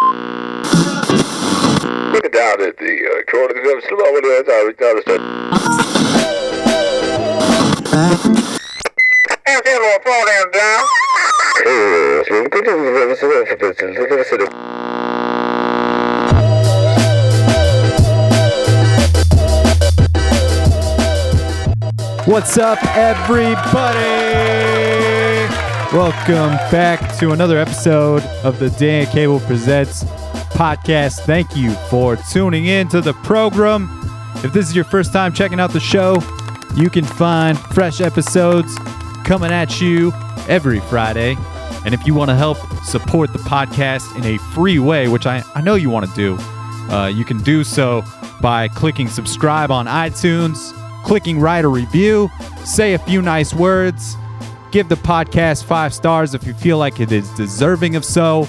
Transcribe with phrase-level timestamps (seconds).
[0.00, 0.14] Look
[2.24, 4.44] it down at the uh, corner of the slow over there.
[4.46, 5.02] Sorry, down the
[9.44, 10.84] Hey, say little phone down down.
[22.26, 24.47] What's up, everybody?
[25.92, 30.04] Welcome back to another episode of the Dan Cable Presents
[30.52, 31.20] podcast.
[31.20, 33.88] Thank you for tuning in to the program.
[34.44, 36.18] If this is your first time checking out the show,
[36.76, 38.76] you can find fresh episodes
[39.24, 40.12] coming at you
[40.46, 41.36] every Friday.
[41.86, 45.42] And if you want to help support the podcast in a free way, which I,
[45.54, 46.36] I know you want to do,
[46.92, 48.04] uh, you can do so
[48.42, 50.74] by clicking subscribe on iTunes,
[51.06, 52.28] clicking write a review,
[52.62, 54.18] say a few nice words,
[54.70, 58.48] give the podcast five stars if you feel like it is deserving of so,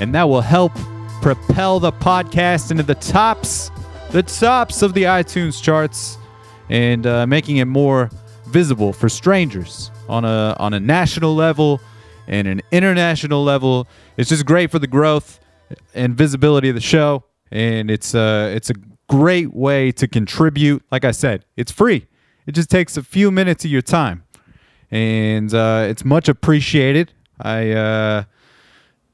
[0.00, 0.72] and that will help
[1.20, 3.70] propel the podcast into the tops,
[4.10, 6.16] the tops of the iTunes charts,
[6.70, 8.10] and uh, making it more
[8.46, 11.80] visible for strangers on a on a national level
[12.26, 13.86] and an international level.
[14.16, 15.40] It's just great for the growth
[15.94, 18.74] and visibility of the show, and it's uh it's a
[19.08, 20.82] great way to contribute.
[20.90, 22.06] Like I said, it's free.
[22.46, 24.24] It just takes a few minutes of your time,
[24.90, 27.12] and uh, it's much appreciated.
[27.40, 28.24] I uh,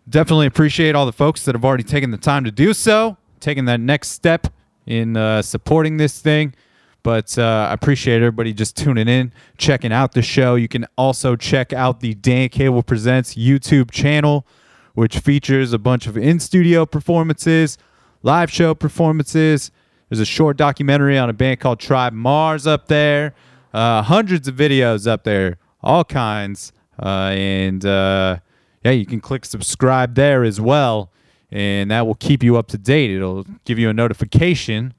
[0.08, 3.64] definitely appreciate all the folks that have already taken the time to do so, taking
[3.66, 4.48] that next step
[4.86, 6.54] in uh, supporting this thing.
[7.02, 10.54] But uh, I appreciate everybody just tuning in, checking out the show.
[10.54, 14.46] You can also check out the Dan Cable Presents YouTube channel,
[14.94, 17.76] which features a bunch of in studio performances,
[18.22, 19.70] live show performances.
[20.08, 23.34] There's a short documentary on a band called Tribe Mars up there,
[23.74, 26.72] uh, hundreds of videos up there, all kinds.
[27.00, 28.38] Uh, and uh,
[28.84, 31.12] yeah, you can click subscribe there as well,
[31.50, 33.10] and that will keep you up to date.
[33.10, 34.94] It'll give you a notification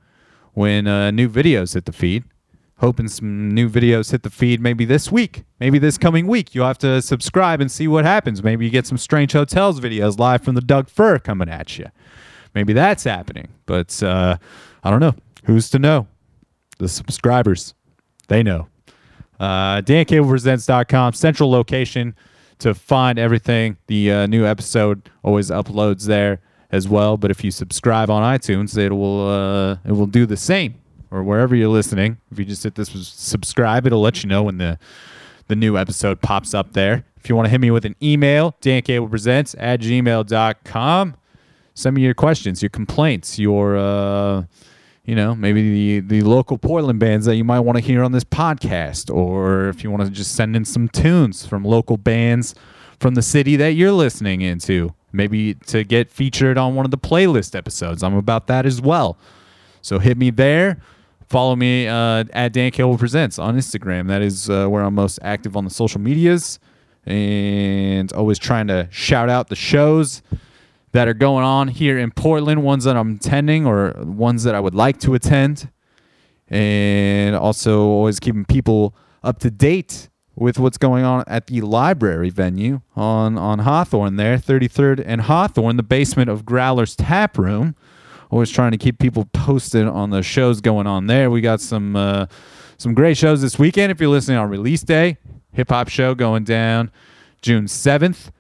[0.54, 2.24] when uh, new videos hit the feed.
[2.80, 6.54] Hoping some new videos hit the feed maybe this week, maybe this coming week.
[6.54, 8.44] You'll have to subscribe and see what happens.
[8.44, 11.86] Maybe you get some Strange Hotels videos live from the Doug Fir coming at you.
[12.54, 14.38] Maybe that's happening, but uh,
[14.84, 15.16] I don't know.
[15.46, 16.08] Who's to know?
[16.78, 17.74] The subscribers,
[18.28, 18.68] they know.
[19.40, 22.16] Uh, DanCablePresents.com, central location
[22.60, 23.78] to find everything.
[23.88, 26.40] The uh, new episode always uploads there
[26.72, 27.18] as well.
[27.18, 30.76] But if you subscribe on iTunes, it will uh, it will do the same.
[31.12, 34.58] Or wherever you're listening, if you just hit this subscribe, it'll let you know when
[34.58, 34.78] the
[35.48, 37.06] the new episode pops up there.
[37.18, 41.16] If you want to hit me with an email, dancablepresents at gmail.com.
[41.74, 44.44] Send me your questions, your complaints, your uh,
[45.06, 48.12] you know, maybe the, the local Portland bands that you might want to hear on
[48.12, 52.56] this podcast, or if you want to just send in some tunes from local bands
[53.00, 56.98] from the city that you're listening into, maybe to get featured on one of the
[56.98, 58.02] playlist episodes.
[58.02, 59.18] I'm about that as well.
[59.82, 60.82] So hit me there.
[61.28, 64.08] Follow me uh, at Dan Cable Presents on Instagram.
[64.08, 66.60] That is uh, where I'm most active on the social medias,
[67.06, 70.24] and always trying to shout out the shows
[70.96, 74.62] that are going on here in Portland, ones that I'm attending or ones that I
[74.62, 75.70] would like to attend.
[76.48, 82.30] And also always keeping people up to date with what's going on at the library
[82.30, 87.76] venue on, on Hawthorne there, 33rd and Hawthorne, the basement of Growler's Tap Room.
[88.30, 91.30] Always trying to keep people posted on the shows going on there.
[91.30, 92.28] We got some uh,
[92.78, 93.92] some great shows this weekend.
[93.92, 95.18] If you're listening on release day,
[95.52, 96.90] hip hop show going down
[97.42, 98.32] June 7th.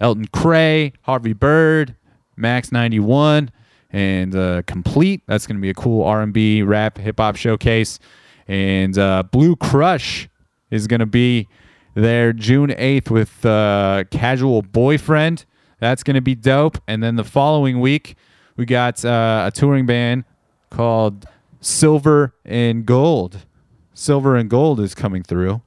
[0.00, 1.94] Elton Cray, Harvey Bird,
[2.38, 3.50] Max 91,
[3.90, 5.22] and uh, Complete.
[5.26, 7.98] That's going to be a cool R&B, rap, hip hop showcase.
[8.46, 10.28] And uh, Blue Crush
[10.70, 11.48] is going to be
[11.94, 15.44] there June 8th with uh, Casual Boyfriend.
[15.80, 16.78] That's going to be dope.
[16.86, 18.16] And then the following week,
[18.56, 20.24] we got uh, a touring band
[20.70, 21.26] called
[21.60, 23.46] Silver and Gold.
[23.94, 25.62] Silver and Gold is coming through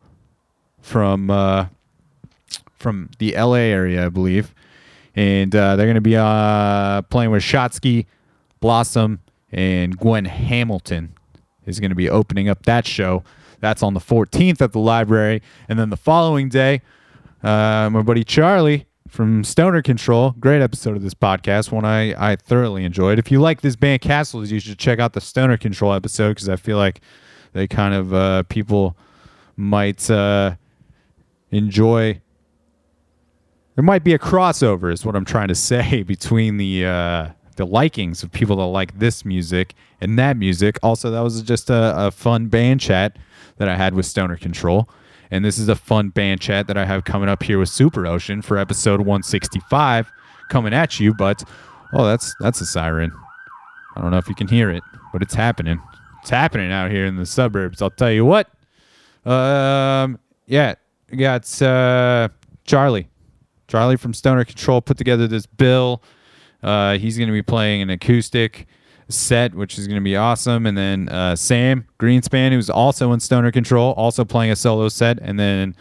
[0.82, 1.68] from uh,
[2.76, 4.54] from the LA area, I believe,
[5.16, 8.06] and uh, they're going to be uh, playing with Shotsky,
[8.60, 9.20] Blossom,
[9.52, 11.14] and Gwen Hamilton
[11.66, 13.24] is going to be opening up that show.
[13.60, 16.82] That's on the 14th at the library, and then the following day,
[17.44, 22.38] uh, my buddy Charlie from Stoner Control, great episode of this podcast, one I, I
[22.38, 23.20] thoroughly enjoyed.
[23.20, 26.48] If you like this band Castles, you should check out the Stoner Control episode because
[26.48, 27.02] I feel like
[27.52, 28.96] they kind of uh, people
[29.58, 30.56] might uh,
[31.52, 32.22] enjoy
[33.76, 37.66] there might be a crossover is what i'm trying to say between the uh, the
[37.66, 42.08] likings of people that like this music and that music also that was just a,
[42.08, 43.18] a fun band chat
[43.58, 44.90] that i had with stoner control
[45.30, 48.08] and this is a fun band chat that i have coming up here with super
[48.08, 50.12] ocean for episode 165
[50.50, 51.44] coming at you but
[51.94, 53.12] Oh, that's that's a siren.
[53.96, 55.82] I don't know if you can hear it, but it's happening.
[56.22, 57.82] It's happening out here in the suburbs.
[57.82, 58.48] I'll tell you what.
[59.26, 60.76] Um, yeah,
[61.10, 62.30] we got uh,
[62.64, 63.10] Charlie.
[63.72, 66.04] Charlie from Stoner Control put together this bill.
[66.62, 68.68] Uh, he's going to be playing an acoustic
[69.08, 70.66] set, which is going to be awesome.
[70.66, 75.20] And then uh, Sam Greenspan, who's also in Stoner Control, also playing a solo set.
[75.22, 75.78] And then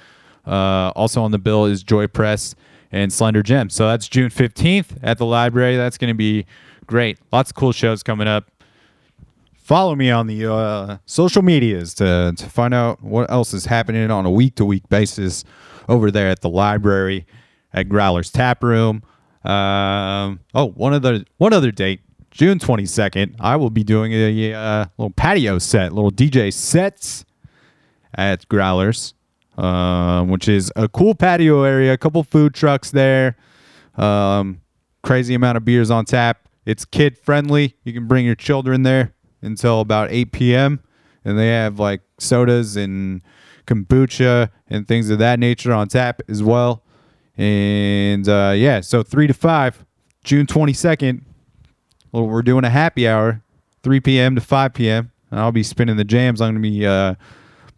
[0.46, 2.54] uh, also on the bill is Joy Press
[2.92, 3.68] and Slender Gem.
[3.70, 5.76] So that's June 15th at the library.
[5.76, 6.46] That's going to be
[6.86, 7.18] great.
[7.32, 8.52] Lots of cool shows coming up.
[9.56, 14.12] Follow me on the uh, social medias to, to find out what else is happening
[14.12, 15.44] on a week to week basis
[15.88, 17.26] over there at the library
[17.72, 19.02] at Growler's Tap Room.
[19.44, 22.00] Um, oh, one other one other date,
[22.30, 23.36] June 22nd.
[23.40, 27.24] I will be doing a, uh, little patio set, little DJ sets
[28.14, 29.14] at Growlers,
[29.56, 31.92] um, which is a cool patio area.
[31.92, 33.36] A couple food trucks there.
[33.96, 34.60] Um,
[35.02, 36.48] crazy amount of beers on tap.
[36.66, 37.76] It's kid friendly.
[37.84, 40.80] You can bring your children there until about 8 p.m.
[41.24, 43.22] And they have like sodas and
[43.66, 46.82] kombucha and things of that nature on tap as well.
[47.40, 49.86] And uh, yeah, so 3 to 5,
[50.24, 51.22] June 22nd,
[52.12, 53.42] well, we're doing a happy hour,
[53.82, 54.34] 3 p.m.
[54.34, 55.10] to 5 p.m.
[55.30, 56.42] And I'll be spinning the jams.
[56.42, 57.14] I'm going to be uh,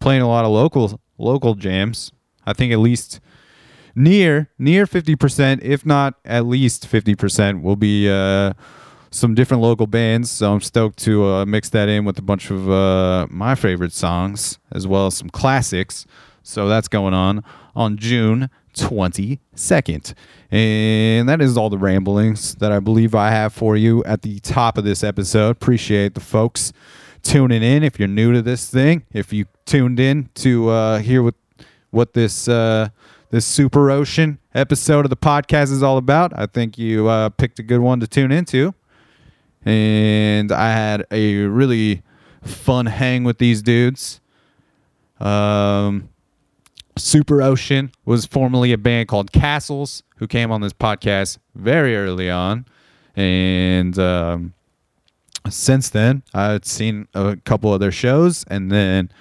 [0.01, 2.11] playing a lot of local local jams.
[2.45, 3.21] I think at least
[3.95, 8.51] near near 50%, if not at least 50%, will be uh,
[9.11, 10.29] some different local bands.
[10.29, 13.93] So I'm stoked to uh, mix that in with a bunch of uh, my favorite
[13.93, 16.05] songs as well as some classics.
[16.41, 17.45] So that's going on
[17.75, 20.13] on June 22nd.
[20.51, 24.39] And that is all the ramblings that I believe I have for you at the
[24.39, 25.49] top of this episode.
[25.51, 26.73] Appreciate the folks
[27.21, 27.83] tuning in.
[27.83, 31.35] If you're new to this thing, if you tuned in to uh, hear what
[31.91, 32.89] what this uh,
[33.29, 37.59] this super ocean episode of the podcast is all about, I think you uh, picked
[37.59, 38.73] a good one to tune into.
[39.65, 42.03] And I had a really
[42.43, 44.19] fun hang with these dudes.
[45.19, 46.09] Um,
[46.97, 52.29] Super Ocean was formerly a band called Castles, who came on this podcast very early
[52.29, 52.65] on.
[53.15, 54.53] And um,
[55.49, 58.43] since then, I've seen a couple of their shows.
[58.47, 59.11] And then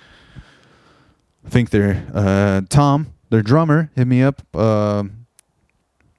[1.44, 5.04] I think their uh, Tom, their drummer, hit me up uh,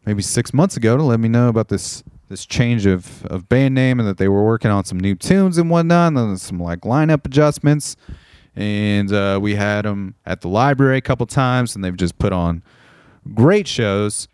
[0.05, 3.75] maybe six months ago to let me know about this this change of, of band
[3.75, 6.81] name and that they were working on some new tunes and whatnot, and some like
[6.81, 7.95] lineup adjustments
[8.55, 12.33] and uh, we had them at the library a couple times, and they've just put
[12.33, 12.63] on
[13.33, 14.27] great shows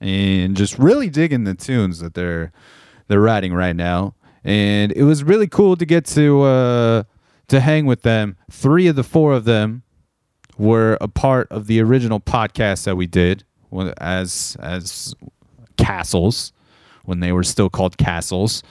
[0.00, 2.52] and just really digging the tunes that they're
[3.08, 4.14] they're writing right now.
[4.44, 7.02] And it was really cool to get to uh,
[7.48, 8.36] to hang with them.
[8.50, 9.82] Three of the four of them
[10.58, 13.44] were a part of the original podcast that we did
[13.98, 15.14] as as
[15.76, 16.52] castles
[17.04, 18.62] when they were still called castles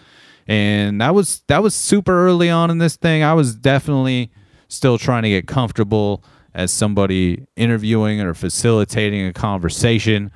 [0.47, 4.29] and that was that was super early on in this thing i was definitely
[4.67, 6.23] still trying to get comfortable
[6.53, 10.31] as somebody interviewing or facilitating a conversation,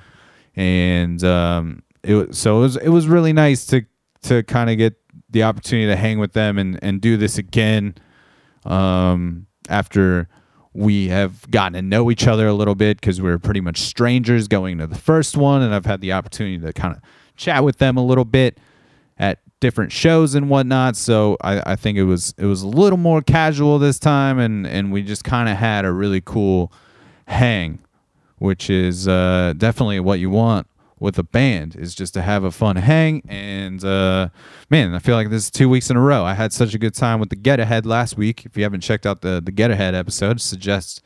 [0.54, 3.82] and um, it so it was it was really nice to
[4.22, 4.94] to kind of get
[5.30, 7.94] the opportunity to hang with them and and do this again
[8.64, 10.28] um, after
[10.74, 13.78] we have gotten to know each other a little bit because we are pretty much
[13.78, 17.02] strangers going to the first one, and I've had the opportunity to kind of
[17.36, 18.58] chat with them a little bit
[19.62, 20.96] different shows and whatnot.
[20.96, 24.66] So I, I think it was it was a little more casual this time, and
[24.66, 26.70] and we just kind of had a really cool
[27.28, 27.78] hang,
[28.36, 30.66] which is uh, definitely what you want
[30.98, 33.22] with a band is just to have a fun hang.
[33.28, 34.28] And uh,
[34.68, 36.24] man, I feel like this is two weeks in a row.
[36.24, 38.44] I had such a good time with the Get Ahead last week.
[38.44, 41.02] If you haven't checked out the the Get Ahead episode, suggest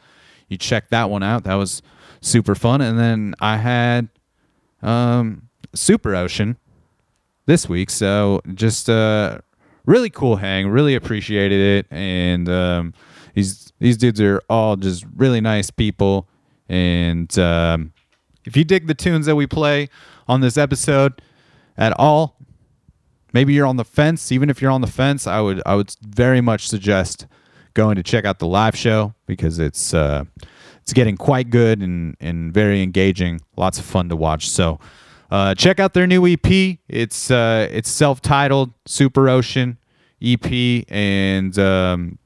[0.49, 1.45] you check that one out.
[1.45, 1.83] That was
[2.23, 2.81] super fun.
[2.81, 4.09] And then I had
[4.83, 6.57] um, Super Ocean
[7.47, 7.91] this week.
[7.91, 9.39] So just uh,
[9.87, 10.69] really cool hang.
[10.69, 11.87] Really appreciated it.
[11.91, 12.95] And um,
[13.35, 16.29] these these dudes are all just really nice people.
[16.69, 17.93] And um,
[18.45, 19.89] if you dig the tunes that we play
[20.29, 21.23] on this episode
[21.77, 22.37] at all,
[23.33, 24.33] maybe you're on the fence.
[24.33, 27.27] Even if you're on the fence, I would I would very much suggest
[27.75, 30.25] going to check out the live show because it's uh,
[30.83, 33.41] it's getting quite good and and very engaging.
[33.57, 34.51] Lots of fun to watch.
[34.51, 34.81] So.
[35.31, 36.79] Uh, check out their new EP.
[36.89, 39.79] It's uh, it's self-titled Super Ocean
[40.23, 42.19] EP, and um,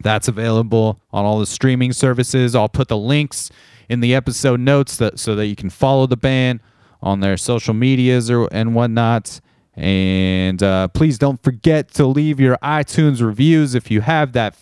[0.00, 2.54] that's available on all the streaming services.
[2.54, 3.50] I'll put the links
[3.88, 6.60] in the episode notes that, so that you can follow the band
[7.02, 9.40] on their social medias or and whatnot.
[9.74, 14.56] And uh, please don't forget to leave your iTunes reviews if you have that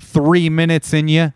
[0.00, 1.32] three minutes in you.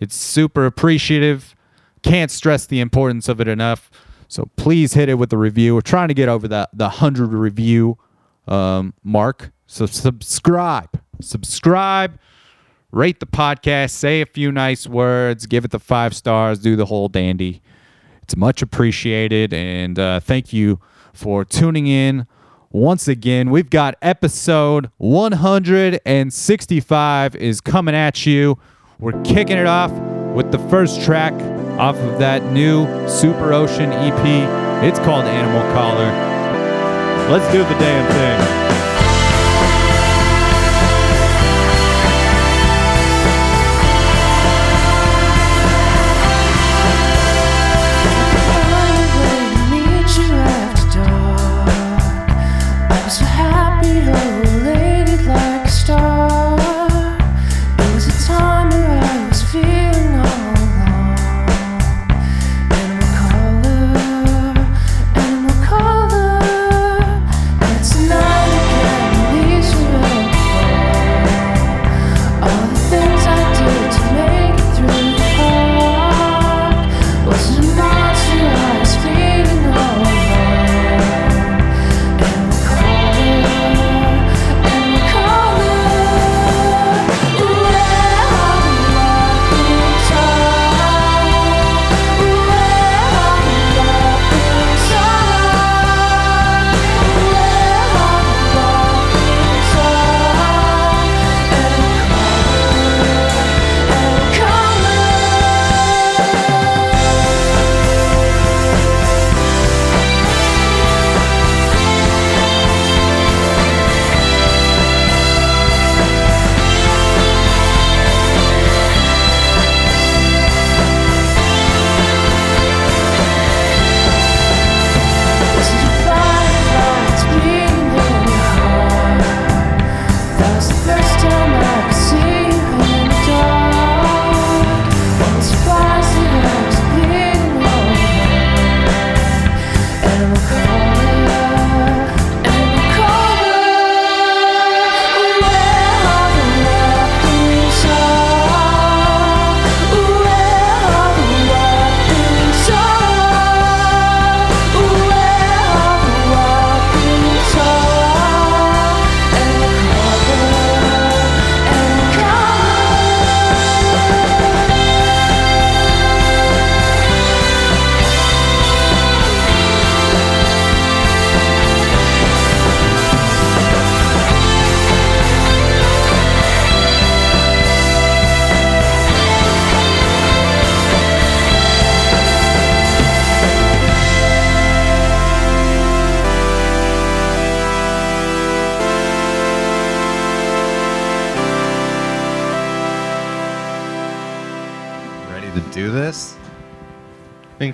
[0.00, 1.54] It's super appreciative.
[2.02, 3.90] Can't stress the importance of it enough.
[4.28, 5.74] So please hit it with a review.
[5.74, 7.98] We're trying to get over the the hundred review
[8.46, 9.50] um, mark.
[9.66, 12.18] So subscribe, subscribe,
[12.92, 16.84] rate the podcast, say a few nice words, give it the five stars, do the
[16.86, 17.62] whole dandy.
[18.22, 20.80] It's much appreciated, and uh, thank you
[21.14, 22.26] for tuning in.
[22.70, 28.58] Once again, we've got episode 165 is coming at you.
[28.98, 29.90] We're kicking it off
[30.34, 31.32] with the first track
[31.78, 34.84] off of that new Super Ocean EP.
[34.84, 36.10] It's called Animal Collar.
[37.30, 38.67] Let's do the damn thing.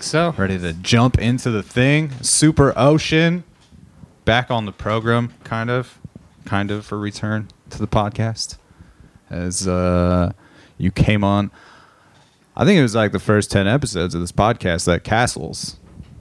[0.05, 0.35] So.
[0.37, 2.11] Ready to jump into the thing.
[2.23, 3.45] Super Ocean
[4.25, 5.99] back on the program, kind of,
[6.45, 8.59] kind of for return to the podcast.
[9.31, 10.33] As uh,
[10.79, 11.51] you came on,
[12.57, 15.79] I think it was like the first 10 episodes of this podcast that Castles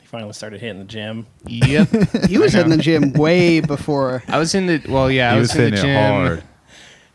[0.00, 1.26] He finally started hitting the gym.
[1.46, 1.88] Yep.
[2.28, 4.22] He was I in the gym way before.
[4.26, 6.12] I was in the well, yeah, he I was was, in the hitting it gym.
[6.12, 6.42] hard.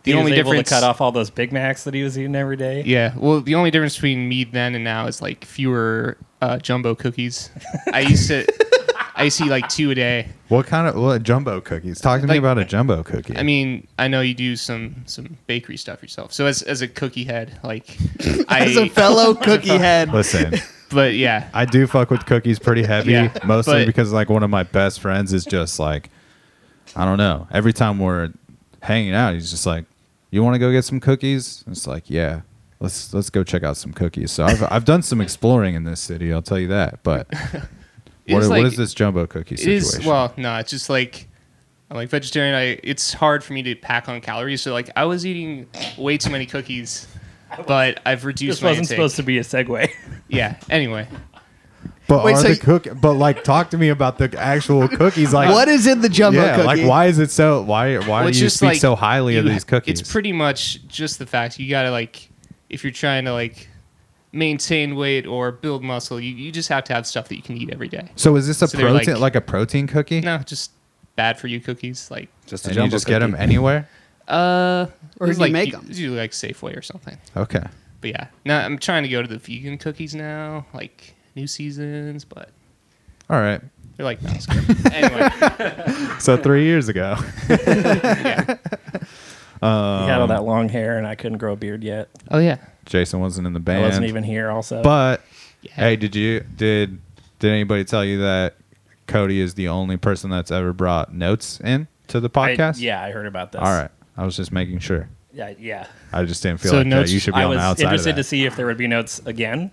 [0.04, 2.04] The he only was able difference to cut off all those Big Macs that he
[2.04, 2.84] was eating every day.
[2.86, 6.96] Yeah, well, the only difference between me then and now is like fewer uh, jumbo
[6.96, 7.50] cookies.
[7.92, 8.46] I used to,
[9.20, 10.30] I used to eat like two a day.
[10.48, 12.00] What kind of what jumbo cookies?
[12.00, 13.38] Talk to me Like- about a jumbo cookie.
[13.38, 16.32] I mean, I know you do some some bakery stuff yourself.
[16.34, 17.98] So as as a cookie head, like
[18.48, 20.56] I, As a fellow cookie head, listen,
[20.90, 24.42] but yeah, I do fuck with cookies pretty heavy, Yeah, mostly but- because like one
[24.44, 26.10] of my best friends is just like,
[26.96, 27.48] I don't know.
[27.52, 28.32] Every time we're
[28.82, 29.84] hanging out, he's just like,
[30.32, 32.42] "You want to go get some cookies?" It's like, yeah,
[32.80, 34.32] let's let's go check out some cookies.
[34.32, 36.32] So I've I've done some exploring in this city.
[36.34, 37.04] I'll tell you that.
[37.04, 37.28] But
[38.36, 40.02] what, like- is this jumbo cookie situation?
[40.02, 40.06] is.
[40.06, 41.28] Well, no, it's just like
[41.92, 42.54] I'm like vegetarian.
[42.56, 44.62] I it's hard for me to pack on calories.
[44.62, 45.68] So like I was eating
[45.98, 47.08] way too many cookies,
[47.68, 48.96] but I've reduced This my wasn't intake.
[48.98, 49.90] supposed to be a segue.
[50.32, 50.58] Yeah.
[50.70, 51.08] Anyway,
[52.08, 52.88] but Wait, are so the y- cook?
[53.02, 55.34] But like, talk to me about the actual cookies.
[55.34, 56.68] Like, what is in the jumbo yeah, cookie?
[56.68, 57.64] like why is it so?
[57.64, 60.00] Why why Well, do you just speak like so highly of these cookies?
[60.00, 62.30] It's pretty much just the fact you gotta like,
[62.70, 63.68] if you're trying to like
[64.32, 67.58] maintain weight or build muscle, you, you just have to have stuff that you can
[67.58, 68.10] eat every day.
[68.16, 70.22] so is this a so protein like- like, a protein cookie?
[70.22, 70.72] No, just
[71.16, 72.10] bad for you cookies.
[72.12, 73.90] Like, Just a and you jumbo just get them anywhere.
[74.28, 74.86] uh,
[75.20, 75.88] Or it's you like make you- 'em?
[75.90, 77.18] it's like Safeway or something.
[77.36, 77.64] Okay.
[78.02, 82.24] But yeah, now I'm trying to go to the vegan cookies now, like new seasons,
[82.24, 82.50] but
[83.30, 83.60] All right.
[83.98, 84.86] they're like not as good.
[84.94, 85.30] anyway,
[86.20, 87.18] So three years ago.
[87.50, 88.56] yeah.
[89.62, 92.08] Um, he had all that long hair, and I couldn't grow a beard yet.
[92.32, 92.58] Oh yeah.
[92.86, 93.84] Jason wasn't in the band.
[93.84, 94.50] I wasn't even here.
[94.50, 95.22] Also, But
[95.62, 95.72] Yeah.
[95.74, 97.00] hey, did you did
[97.40, 98.56] did anybody tell you that
[99.08, 102.80] Cody is the only person that's ever brought notes in to the I- podcast?
[102.82, 103.62] yeah, I heard about this.
[103.62, 103.92] All right.
[104.18, 105.08] I was just making sure.
[105.34, 105.86] Yeah, yeah.
[106.12, 107.64] I just didn't feel So like uh, notes- you should be I on was the
[107.64, 108.18] outside of interested that.
[108.18, 109.70] to see if there would be notes again,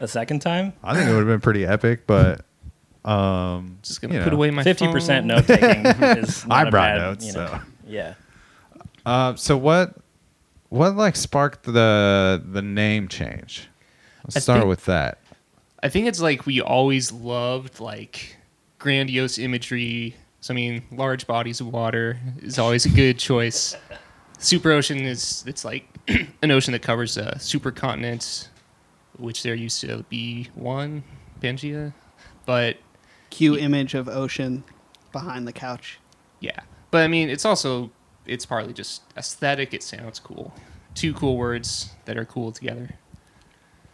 [0.00, 0.72] a second time.
[0.84, 2.42] I think it would have been pretty epic, but
[3.04, 4.36] um, Just gonna put know.
[4.36, 6.46] away my Fifty percent note taking is.
[6.46, 7.60] Not I a brought bad, notes, you know, so.
[7.86, 8.14] Yeah.
[9.08, 9.94] Uh, so what
[10.68, 13.68] what like sparked the the name change?
[14.24, 15.18] Let's I start think- with that.
[15.82, 18.36] I think it's like we always loved like
[18.78, 20.14] grandiose imagery.
[20.40, 23.74] So I mean, large bodies of water is always a good choice.
[24.38, 25.86] Super ocean is it's like
[26.42, 28.48] an ocean that covers a supercontinent,
[29.16, 31.02] which there used to be one,
[31.40, 31.92] Pangea,
[32.44, 32.76] but
[33.30, 34.64] Cue image of ocean
[35.12, 35.98] behind the couch.
[36.40, 36.60] yeah.
[36.90, 37.90] But I mean, it's also
[38.28, 39.74] it's partly just aesthetic.
[39.74, 40.52] It sounds cool.
[40.94, 42.90] Two cool words that are cool together.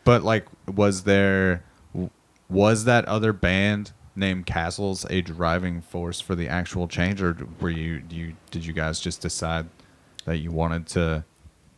[0.04, 1.62] But like, was there
[2.48, 7.70] was that other band named Castles a driving force for the actual change, or were
[7.70, 9.66] you do you did you guys just decide
[10.24, 11.24] that you wanted to?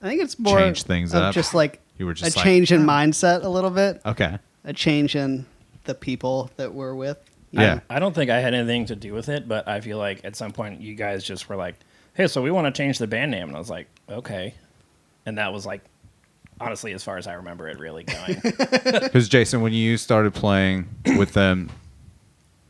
[0.03, 1.35] I think it's more Change things of up.
[1.35, 2.93] just like You were a just like, change in oh.
[2.93, 4.39] mindset a little bit, Okay.
[4.65, 5.47] a change in
[5.85, 7.19] the people that we're with.
[7.51, 7.77] Yeah.
[7.77, 7.81] know?
[7.89, 10.37] I don't think I had anything to do with it, but I feel like at
[10.37, 11.77] some point you guys just were like,
[12.17, 14.55] "Hey, so we want to change the band name," and I was like, "Okay,"
[15.25, 15.83] and that was like,
[16.61, 18.41] honestly, as far as I remember it, really going.
[19.03, 21.71] Because Jason, when you started playing with them,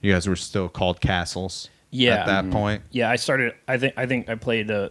[0.01, 1.71] you guys were still called Castles.
[1.91, 2.17] Yeah.
[2.17, 2.83] At that point.
[2.91, 3.55] yeah, I started.
[3.69, 3.95] I think.
[3.97, 4.71] I think I played.
[4.71, 4.91] Uh,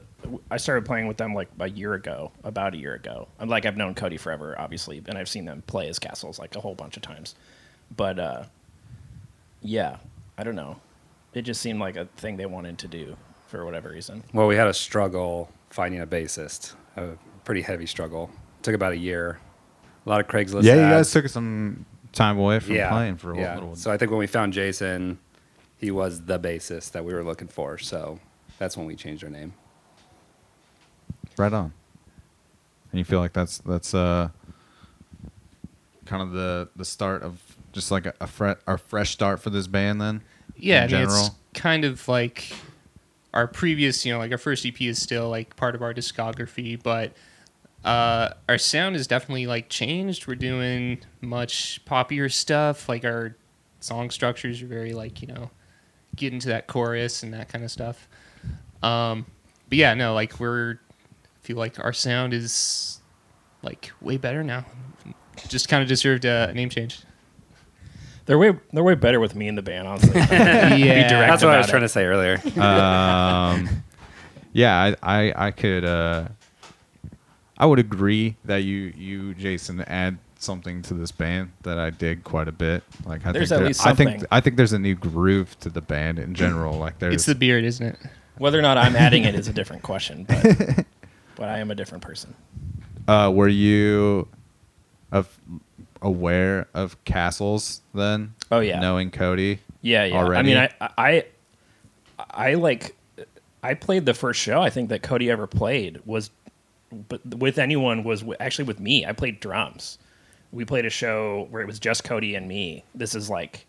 [0.50, 3.28] I started playing with them like a year ago, about a year ago.
[3.40, 6.56] I'm like I've known Cody forever, obviously, and I've seen them play as Castles like
[6.56, 7.36] a whole bunch of times.
[7.96, 8.44] But uh,
[9.62, 9.98] yeah,
[10.38, 10.78] I don't know.
[11.34, 14.24] It just seemed like a thing they wanted to do for whatever reason.
[14.34, 17.12] Well, we had a struggle finding a bassist, a
[17.44, 18.30] pretty heavy struggle.
[18.62, 19.40] Took about a year.
[20.06, 20.64] A lot of Craigslist.
[20.64, 21.08] yeah, you ads.
[21.08, 23.56] guys took some time away from playing for a yeah.
[23.56, 23.76] little.
[23.76, 25.20] So I think when we found Jason,
[25.78, 27.78] he was the bassist that we were looking for.
[27.78, 28.20] So
[28.58, 29.54] that's when we changed our name.
[31.38, 31.74] Right on.
[32.92, 34.30] And you feel like that's that's uh
[36.06, 37.42] kind of the the start of
[37.74, 40.22] just like a, a fre- a fresh start for this band then.
[40.56, 41.36] Yeah, in I mean, it's general?
[41.54, 42.54] kind of like
[43.36, 46.82] our previous, you know, like our first EP is still like part of our discography,
[46.82, 47.14] but
[47.84, 50.26] uh, our sound has definitely like changed.
[50.26, 52.90] We're doing much poppier stuff.
[52.90, 53.36] Like our
[53.82, 55.52] song structures are very like you know,
[56.16, 58.08] get into that chorus and that kind of stuff.
[58.82, 59.26] Um,
[59.70, 63.02] but yeah, no, like we're I feel like our sound is
[63.62, 64.66] like way better now.
[65.50, 67.02] Just kind of deserved a name change.
[68.26, 70.12] They're way they're way better with me in the band, honestly.
[70.20, 71.12] yeah, direct.
[71.32, 72.36] That's what I was about trying to say earlier.
[72.60, 73.70] um,
[74.54, 76.28] yeah, I, I, I could, uh,
[77.58, 82.24] I would agree that you, you, Jason, add something to this band that I dig
[82.24, 82.84] quite a bit.
[83.06, 84.24] Like, I There's think at there- least I think.
[84.32, 86.78] I think there's a new groove to the band in general.
[86.80, 87.98] Like, there's, it's the beard, isn't it?
[88.38, 90.24] Whether or not I'm adding it is a different question.
[90.26, 90.86] But
[91.36, 92.34] but I am a different person.
[93.08, 94.28] Uh, were you
[95.12, 95.38] of
[96.06, 98.34] aware of castles then?
[98.52, 98.80] Oh, yeah.
[98.80, 99.60] knowing Cody.
[99.82, 100.16] Yeah, yeah.
[100.16, 100.40] Already?
[100.40, 101.26] I mean, I, I,
[102.30, 102.96] I like,
[103.64, 106.30] I played the first show I think that Cody ever played was,
[107.10, 109.06] but with anyone was actually with me.
[109.06, 109.98] I played drums.
[110.52, 112.84] We played a show where it was just Cody and me.
[112.94, 113.66] This is like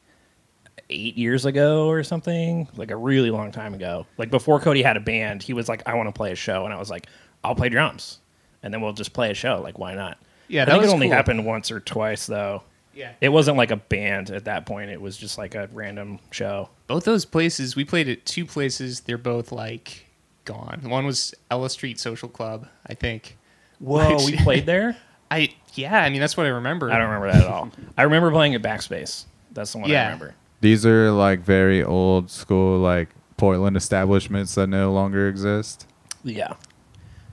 [0.91, 4.07] eight years ago or something, like a really long time ago.
[4.19, 6.65] Like before Cody had a band, he was like, "I want to play a show,"
[6.65, 7.07] and I was like,
[7.43, 8.21] "I'll play drums,"
[8.63, 9.61] and then we'll just play a show.
[9.63, 10.19] Like, why not?
[10.49, 11.17] Yeah, I that think was it only cool.
[11.17, 12.63] happened once or twice though.
[12.95, 13.13] Yeah.
[13.21, 14.91] It wasn't like a band at that point.
[14.91, 16.71] It was just like a random show.
[16.87, 19.01] Both those places, we played at two places.
[19.01, 20.07] They're both like
[20.47, 20.81] gone.
[20.85, 23.37] One was Ella Street Social Club, I think.
[23.81, 24.97] Whoa, Which- we played there?
[25.31, 26.91] I yeah, I mean that's what I remember.
[26.91, 27.71] I don't remember that at all.
[27.99, 29.25] I remember playing at Backspace.
[29.53, 30.05] That's the one I Yeah.
[30.05, 30.35] remember.
[30.61, 35.87] These are like very old school, like Portland establishments that no longer exist.
[36.25, 36.55] Yeah.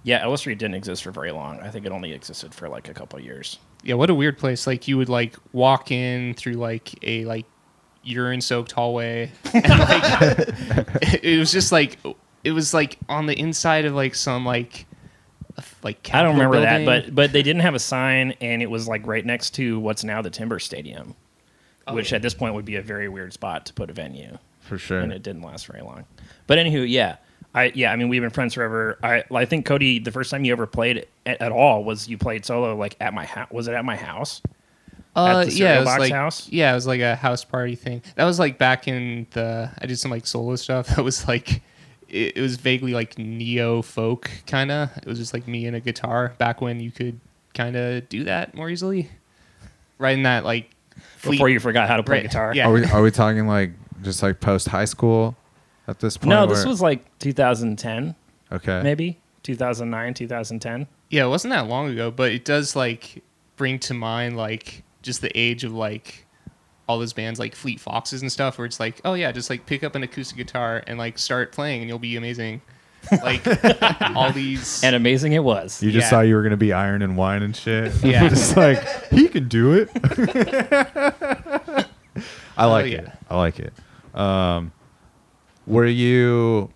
[0.04, 1.60] Yeah, Ella Street didn't exist for very long.
[1.62, 3.58] I think it only existed for like a couple of years.
[3.84, 4.68] Yeah, what a weird place.
[4.68, 7.46] Like you would like walk in through like a like
[8.04, 9.32] urine soaked hallway.
[9.54, 10.04] And, like,
[10.40, 11.98] it, it was just like
[12.44, 14.86] it was like on the inside of like some like
[15.84, 18.70] like I don't Capitol remember that, but but they didn't have a sign, and it
[18.70, 21.16] was like right next to what's now the Timber Stadium,
[21.88, 24.38] Oh, which at this point would be a very weird spot to put a venue,
[24.62, 25.00] For sure.
[25.00, 26.06] and it didn't last very long.
[26.48, 27.18] But anywho, yeah,
[27.56, 28.98] I yeah, I mean we've been friends forever.
[29.04, 32.18] I I think Cody, the first time you ever played at, at all was you
[32.18, 33.50] played solo like at my house.
[33.52, 34.42] Was it at my house?
[35.16, 36.50] Uh, at the yeah, it was box like house?
[36.50, 38.02] yeah, it was like a house party thing.
[38.16, 40.88] That was like back in the I did some like solo stuff.
[40.96, 41.62] That was like
[42.10, 44.90] it, it was vaguely like neo folk kind of.
[44.98, 47.20] It was just like me and a guitar back when you could
[47.54, 49.10] kind of do that more easily.
[50.00, 50.72] Right in that like
[51.18, 52.52] fleet- Before you forgot how to play Right, guitar.
[52.56, 52.68] yeah.
[52.68, 55.36] Are we are we talking like just like post high school
[55.88, 56.30] at this point?
[56.30, 58.16] No, this where- was like 2010,
[58.52, 58.82] okay.
[58.84, 60.88] maybe 2009, 2010.
[61.10, 63.24] Yeah, it wasn't that long ago, but it does like
[63.56, 66.26] bring to mind like just the age of like
[66.88, 69.66] all those bands like Fleet Foxes and stuff where it's like, oh yeah, just like
[69.66, 72.62] pick up an acoustic guitar and like start playing and you'll be amazing.
[73.22, 73.46] Like
[74.16, 75.84] all these And amazing it was.
[75.84, 76.10] You just Yeah.
[76.10, 77.92] thought you were gonna be iron and wine and shit.
[78.04, 78.30] Yeah.
[78.30, 79.90] just like he can do it.
[82.56, 82.98] I like yeah.
[83.00, 83.10] it.
[83.30, 83.74] I like it.
[84.14, 84.72] Um,
[85.68, 86.70] were you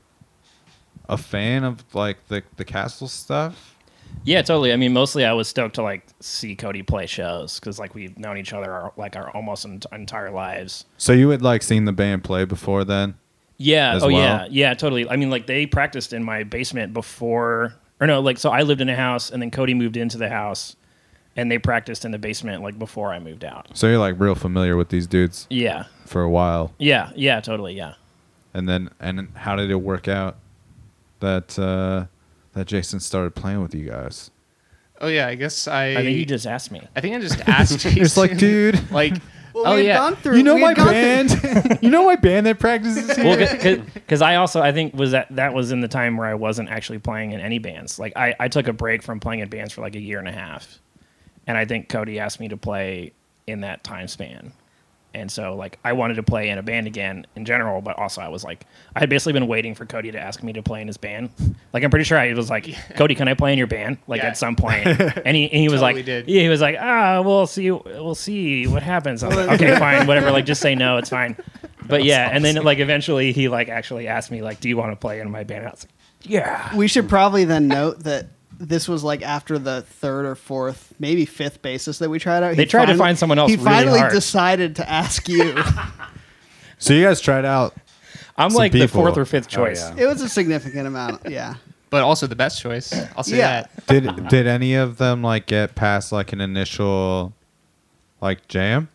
[1.10, 3.76] a fan of like the the castle stuff?
[4.24, 4.74] Yeah, totally.
[4.74, 8.18] I mean, mostly I was stoked to like see Cody play shows because like we've
[8.18, 10.86] known each other our, like our almost ent- entire lives.
[10.98, 13.16] So you had like seen the band play before then?
[13.58, 14.00] Yeah.
[14.02, 14.12] Oh well?
[14.12, 14.48] yeah.
[14.50, 14.74] Yeah.
[14.74, 15.08] Totally.
[15.10, 18.82] I mean, like they practiced in my basement before, or no, like so I lived
[18.82, 20.76] in a house and then Cody moved into the house,
[21.36, 23.68] and they practiced in the basement like before I moved out.
[23.74, 25.86] So you're like real familiar with these dudes Yeah.
[26.06, 27.12] for a while, Yeah.
[27.16, 27.40] Yeah.
[27.42, 27.74] Totally.
[27.76, 27.94] Yeah.
[28.54, 30.38] And then and how did it work out
[31.20, 32.06] that uh,
[32.54, 34.32] that Jason started playing with you guys?
[35.00, 36.82] Oh yeah, I guess I I think you just asked me.
[36.96, 39.14] I think I just asked Jason, It's like, dude, like
[39.54, 39.98] Well, oh we had yeah.
[39.98, 40.38] gone through.
[40.38, 41.80] you know my had gone through- band.
[41.84, 43.26] you know my band that practices here.
[43.38, 46.34] well, because I also I think was that that was in the time where I
[46.34, 48.00] wasn't actually playing in any bands.
[48.00, 50.28] Like I, I took a break from playing in bands for like a year and
[50.28, 50.80] a half,
[51.46, 53.14] and I think Cody asked me to play
[53.46, 54.52] in that time span,
[55.18, 58.22] and so like I wanted to play in a band again in general, but also
[58.22, 60.82] I was like I had basically been waiting for Cody to ask me to play
[60.82, 61.30] in his band.
[61.74, 63.98] Like I'm pretty sure I was like Cody, can I play in your band?
[64.08, 64.28] Like Yeah.
[64.30, 64.88] at some point,
[65.26, 66.28] and he, and he was Totally like did.
[66.30, 69.22] yeah, he was like ah we'll see we'll see what happens.
[69.24, 71.36] I was like okay fine whatever like just say no it's fine.
[71.86, 74.92] But yeah, and then like eventually he like actually asked me like, "Do you want
[74.92, 75.94] to play in my band?" And I was like,
[76.30, 78.28] "Yeah." We should probably then note that
[78.60, 82.56] this was like after the third or fourth, maybe fifth basis that we tried out.
[82.56, 84.12] They tried to finally- find someone else He really finally hard.
[84.14, 85.56] decided to ask you.
[86.80, 87.76] So you guys tried out.
[88.38, 89.02] I'm Some like the people.
[89.02, 89.82] fourth or fifth Oh, choice.
[89.98, 90.04] yeah.
[90.04, 91.22] it was a significant amount.
[91.30, 91.56] Yeah.
[91.90, 92.94] but also the best choice.
[93.16, 93.64] I'll say Yeah.
[93.64, 93.88] that.
[93.88, 97.34] Did did any of them like get past like an initial
[98.22, 98.90] like jam?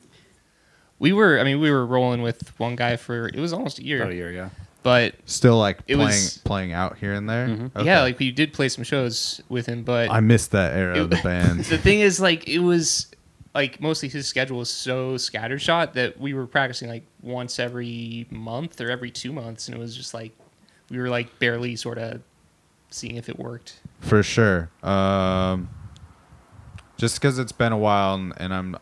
[1.00, 3.84] We were I mean we were rolling with one guy for it was almost a
[3.84, 4.02] year.
[4.02, 4.50] About a year, yeah.
[4.82, 7.70] But Still like It playing was- playing out here and there.
[7.76, 7.84] Okay.
[7.86, 11.10] yeah, like we did play some shows with him, but I missed that era of
[11.10, 11.64] the band.
[11.66, 13.06] the thing is like it was
[13.54, 18.80] like mostly his schedule was so scattershot that we were practicing like once every month
[18.80, 20.32] or every two months and it was just like
[20.90, 22.22] we were like barely sort of
[22.90, 24.70] seeing if it worked For sure.
[24.82, 25.68] Um,
[26.96, 28.76] just because it's been a while, and, and I'm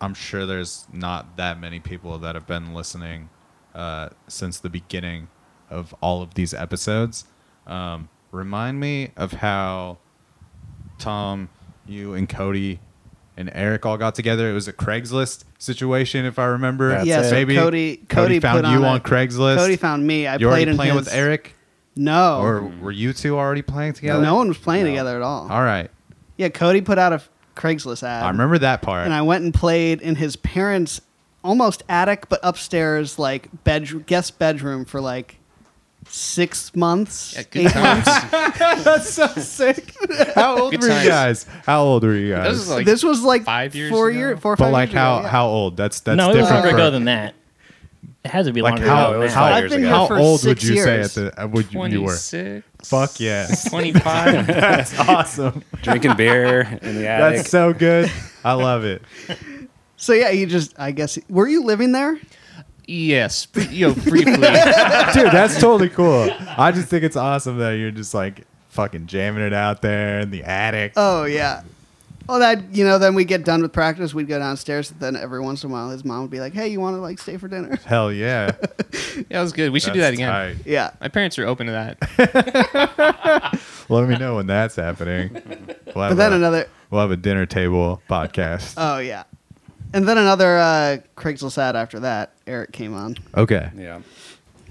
[0.00, 3.28] I'm sure there's not that many people that have been listening
[3.74, 5.28] uh, since the beginning
[5.70, 7.24] of all of these episodes.
[7.66, 9.98] Um, remind me of how
[10.98, 11.48] Tom,
[11.86, 12.80] you, and Cody
[13.36, 14.50] and Eric all got together.
[14.50, 16.88] It was a Craigslist situation, if I remember.
[16.90, 17.26] That's yes.
[17.26, 17.28] it.
[17.30, 17.96] so Maybe Cody.
[17.96, 19.56] Cody Cody found put you on, on a- Craigslist.
[19.56, 20.26] Cody found me.
[20.26, 21.54] I you already played in playing his, with Eric.
[21.94, 24.22] No, or were you two already playing together?
[24.22, 24.90] no one was playing No.
[24.92, 25.50] together at all.
[25.50, 25.90] All right,
[26.36, 27.20] Yeah, Cody put out a
[27.56, 28.22] Craigslist ad.
[28.22, 29.04] I remember that part.
[29.04, 31.00] and I went and played in his parents'
[31.42, 35.37] almost attic, but upstairs like bedroom guest bedroom for like
[36.08, 37.34] six months.
[37.36, 38.06] Yeah, good eight times.
[38.06, 38.58] months.
[38.84, 39.94] That's so sick.
[40.34, 41.08] How old Good were you times.
[41.08, 41.46] guys?
[41.66, 42.52] How old were you That guys?
[42.52, 44.18] was like this was like five years four ago?
[44.18, 45.30] year, four or but five like years how ago, yeah.
[45.30, 45.76] how old?
[45.76, 46.54] That's that's no, it was different.
[46.54, 47.34] longer for- ago than that.
[48.24, 49.52] It has to be like longer how, ago than it that.
[49.52, 51.16] I've been here how for old would six you say years.
[51.16, 52.16] at the uh, would you, you were?
[52.18, 52.66] 26.
[52.88, 53.70] Fuck yes.
[53.70, 54.46] 25.
[54.48, 55.62] That's awesome.
[55.82, 57.36] Drinking beer in the attic.
[57.38, 58.10] That's so good.
[58.44, 59.02] I love it.
[59.96, 62.18] So yeah, you just I guess were you living there?
[62.88, 63.46] Yes.
[63.46, 64.32] br- You know, briefly.
[64.32, 66.28] Dude, that's totally cool.
[66.56, 70.30] I just think it's awesome that you're just like fucking jamming it out there in
[70.30, 70.92] the attic.
[70.96, 71.62] Oh yeah.
[72.28, 74.90] Well, that you know, then we get done with practice, we'd go downstairs.
[74.90, 77.00] Then every once in a while, his mom would be like, "Hey, you want to
[77.00, 78.52] like stay for dinner?" Hell yeah.
[79.30, 79.72] Yeah, it was good.
[79.72, 80.30] We should do that That's again.
[80.56, 80.66] tight.
[80.66, 80.90] Yeah.
[81.00, 83.58] My parents are open to that.
[83.88, 85.32] Let me know when that's happening.
[85.32, 86.68] We'll have, But then a, another.
[86.90, 88.74] we'll have a dinner table podcast.
[88.76, 89.24] Oh yeah.
[89.94, 92.32] And then another uh, Craigslist ad after that.
[92.46, 93.16] Eric came on.
[93.34, 93.70] okay.
[93.76, 94.00] Yeah.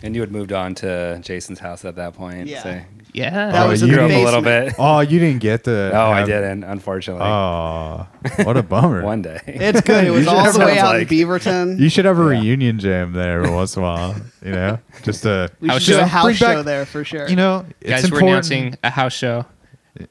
[0.04, 2.46] And you had moved on to Jason's house at that point.
[2.48, 2.62] Yeah.
[2.62, 2.82] So
[3.14, 3.32] Yeah.
[3.52, 4.26] That Oh, was you the grew up a basement.
[4.26, 4.74] little bit.
[4.80, 5.72] Oh, you didn't get to.
[5.92, 7.26] No, I have- didn't, unfortunately.
[7.26, 8.08] Oh,
[8.44, 9.02] what a bummer.
[9.04, 9.42] One day.
[9.48, 10.04] It's good.
[10.06, 11.80] It was should all have the way out like- in Beaverton.
[11.80, 12.40] You should have a Yeah.
[12.42, 14.16] reunion jam there every once in a while.
[14.46, 16.04] You know, just to we House should do show?
[16.04, 17.28] a house Bring back- show there for sure.
[17.28, 18.52] you know, it's Guys, we're important.
[18.52, 19.46] announcing a house show.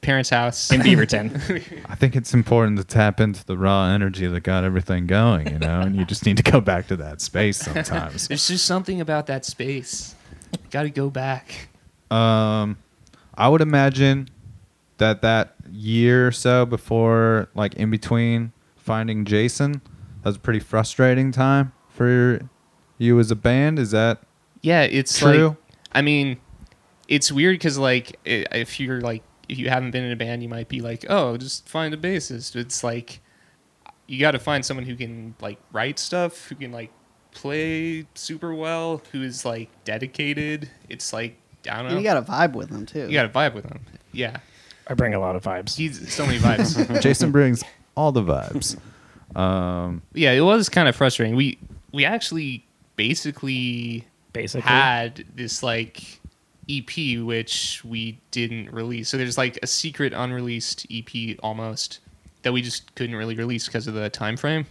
[0.01, 0.71] Parents' house.
[0.71, 1.85] in Beaverton.
[1.89, 5.49] I think it's important to tap into the raw energy that got everything going.
[5.53, 8.29] You know, and you just need to go back to that space sometimes.
[8.29, 10.15] There's just something about that space.
[10.71, 11.69] Got to go back.
[12.11, 12.79] Um,
[13.35, 14.29] I would imagine
[14.99, 19.73] that that year or so before, like in between finding Jason,
[20.23, 22.41] that was a pretty frustrating time for
[22.99, 23.79] you as a band.
[23.79, 24.21] Is that
[24.63, 25.49] Yeah, it's True.
[25.49, 25.57] like
[25.93, 26.39] I mean,
[27.09, 30.49] it's weird because like if you're like if you haven't been in a band, you
[30.49, 32.57] might be like, oh, just find a bassist.
[32.57, 33.21] It's like
[34.07, 36.91] you got to find someone who can like write stuff, who can like
[37.33, 40.71] play super well, who is like dedicated.
[40.89, 41.37] It's like
[41.71, 41.99] I don't know.
[41.99, 43.07] you got to vibe with them too.
[43.07, 43.81] you got to vibe with them.
[44.13, 44.39] Yeah,
[44.89, 45.77] I bring a lot of vibes.
[45.77, 47.01] he's so many vibes.
[47.03, 47.63] Jason brings
[47.97, 48.77] all the vibes?
[49.39, 51.37] Um, yeah, it was kind of frustrating.
[51.37, 51.59] We
[51.93, 52.65] we actually
[52.97, 56.21] basically Basically, had this like
[56.69, 59.09] EP which we didn't release.
[59.09, 62.01] So there's like a secret unreleased EP almost
[62.43, 64.67] that we just couldn't really release because of the time frame.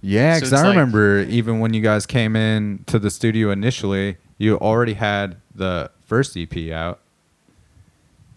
[0.00, 3.50] Yeah, because it's I like- remember even when you guys came in to the studio
[3.50, 7.00] initially, you already had the first EP out.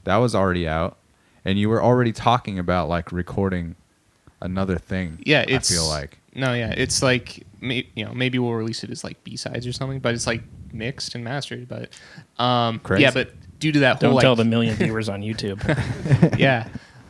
[0.03, 0.97] That was already out,
[1.43, 3.75] and you were already talking about like recording
[4.39, 5.17] another thing.
[5.25, 8.83] Yeah, it's I feel like no, yeah, it's like may, you know maybe we'll release
[8.83, 10.43] it as like B sides or something, but it's like
[10.75, 11.67] mixed and mastered.
[11.67, 11.89] But
[12.37, 13.03] um, Crazy.
[13.03, 15.63] yeah, but due to that whole don't like, tell the million viewers on YouTube.
[16.39, 16.67] yeah,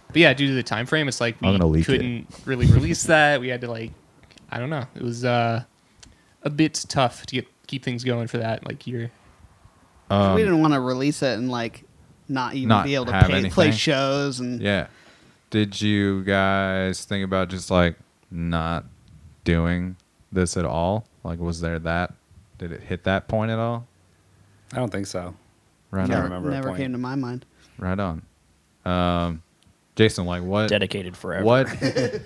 [0.08, 1.86] but yeah, due to the time frame, it's like we I'm gonna leak it.
[1.86, 3.41] couldn't really release that.
[3.41, 3.91] We had to like,
[4.49, 5.63] I don't know, it was uh,
[6.43, 9.12] a bit tough to get keep things going for that like year.
[10.10, 11.84] um, we didn't want to release it and like
[12.28, 14.88] not even Not be able to have pay, play shows and Yeah.
[15.51, 17.95] Did you guys think about just like
[18.32, 18.86] not
[19.43, 19.95] doing
[20.32, 21.06] this at all?
[21.23, 22.13] Like, was there that?
[22.57, 23.87] Did it hit that point at all?
[24.73, 25.35] I don't think so.
[25.91, 26.23] Right can't on.
[26.25, 27.45] remember a never came to my mind.
[27.77, 28.21] Right on.
[28.85, 29.41] Um,
[29.95, 30.69] Jason, like what?
[30.69, 31.45] Dedicated forever.
[31.45, 31.67] What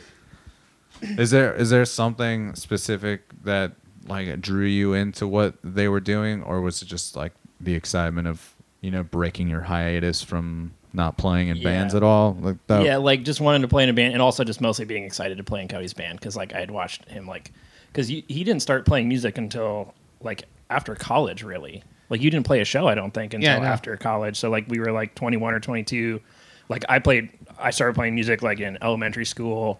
[1.01, 1.53] is there?
[1.53, 3.73] Is there something specific that
[4.07, 8.27] like drew you into what they were doing, or was it just like the excitement
[8.27, 11.63] of you know breaking your hiatus from not playing in Yeah.
[11.63, 12.35] bands at all?
[12.39, 14.85] Like that, Yeah, like just wanting to play in a band, and also just mostly
[14.85, 17.51] being excited to play in Cody's band because like I had watched him like
[17.91, 21.83] because he, he didn't start playing music until like after college, really.
[22.09, 23.65] Like you didn't play a show, I don't think, until Yeah, no.
[23.65, 24.37] after college.
[24.37, 26.19] So like we were like 21 or 22.
[26.67, 27.29] Like I played,
[27.59, 29.79] I started playing music like in elementary school.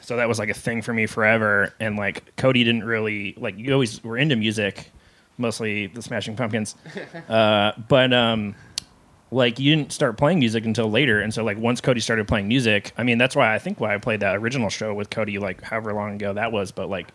[0.00, 1.72] So that was like a thing for me forever.
[1.80, 4.90] And like Cody didn't really like you always were into music,
[5.38, 6.76] mostly the Smashing Pumpkins,
[7.28, 8.54] uh, but um,
[9.30, 12.46] like you didn't start playing music until later and so like once cody started playing
[12.46, 15.38] music i mean that's why i think why i played that original show with cody
[15.38, 17.08] like however long ago that was but like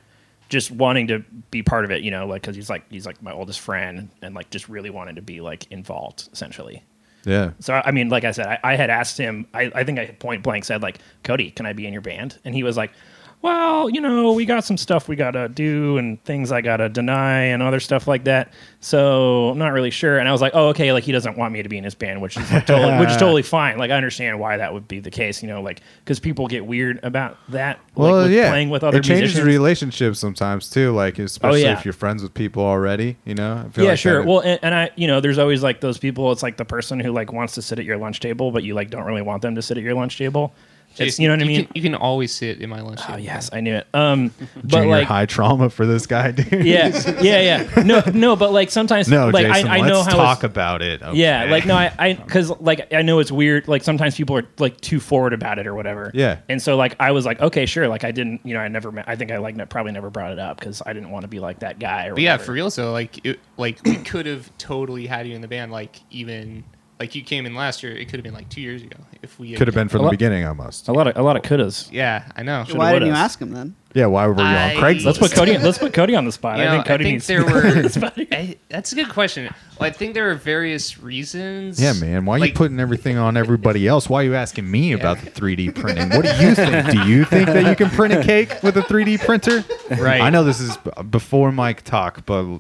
[0.52, 3.22] just wanting to be part of it you know like because he's like he's like
[3.24, 6.84] my oldest friend and like just really wanted to be like involved essentially
[7.24, 7.52] yeah.
[7.60, 10.06] so i mean like i said i, I had asked him I, I think i
[10.06, 12.76] had point blank said like cody can i be in your band and he was
[12.76, 12.92] like
[13.42, 17.46] well, you know, we got some stuff we gotta do and things I gotta deny
[17.46, 18.54] and other stuff like that.
[18.82, 20.20] So I'm not really sure.
[20.20, 21.96] And I was like, oh, okay, like he doesn't want me to be in his
[21.96, 23.80] band, which is like totally, which is totally fine.
[23.80, 26.66] Like I understand why that would be the case, you know, like because people get
[26.66, 27.80] weird about that.
[27.96, 29.48] Well, like, with yeah, playing with other it changes musicians.
[29.48, 30.92] relationships sometimes too.
[30.92, 31.78] Like especially yeah.
[31.78, 33.64] if you're friends with people already, you know.
[33.66, 34.24] I feel yeah, like sure.
[34.24, 36.32] Well, and, and I, you know, there's always like those people.
[36.32, 38.76] It's like the person who like wants to sit at your lunch table, but you
[38.76, 40.54] like don't really want them to sit at your lunch table.
[40.98, 41.66] It's, you know what I mean?
[41.66, 43.00] Can, you can always see it in my lunch.
[43.04, 43.20] oh table.
[43.20, 43.88] yes, I knew it.
[43.94, 46.52] Um, but junior like, high trauma for this guy, dude.
[46.66, 46.90] yeah,
[47.22, 47.84] yeah, yeah.
[47.84, 49.68] No, no, but like sometimes, No, like Jason.
[49.68, 50.16] I, I let's know how.
[50.16, 51.02] talk about it.
[51.14, 53.68] Yeah, like no, I, I, because like I know it's weird.
[53.68, 56.12] Like sometimes people are like too forward about it or whatever.
[56.14, 56.40] Yeah.
[56.50, 57.88] And so like I was like, okay, sure.
[57.88, 60.32] Like I didn't, you know, I never, I think I like ne- probably never brought
[60.32, 62.08] it up because I didn't want to be like that guy.
[62.08, 62.70] Or But yeah, for real.
[62.70, 65.72] So like, it, like we could have totally had you in the band.
[65.72, 66.64] Like even
[67.02, 67.94] like you came in last year.
[67.98, 70.02] It could have been like two years ago if we could have been from A
[70.02, 70.88] the lot- beginning almost.
[70.88, 71.90] a lot of a lot of couldas.
[71.92, 72.64] Yeah, I know.
[72.64, 73.24] Should've, Why didn't you would've.
[73.26, 73.76] ask him then?
[73.94, 75.06] Yeah, why were you on I- Craigslist?
[75.06, 75.58] Let's put Cody.
[75.58, 76.58] Let's put Cody on the spot.
[76.60, 77.82] You I know, think Cody I think needs there to be on were.
[77.82, 78.14] the spot.
[78.32, 79.46] I, that's a good question.
[79.80, 81.82] Well, I think there are various reasons.
[81.82, 82.24] Yeah, man.
[82.26, 84.08] Why are you Like, putting everything on everybody else?
[84.08, 86.10] Why are you asking me about the 3D printing?
[86.10, 86.92] What do you think?
[86.92, 89.64] Do you think that you can print a cake with a 3D printer?
[90.02, 90.22] Right.
[90.22, 92.60] I know this is b- before Mike talk, but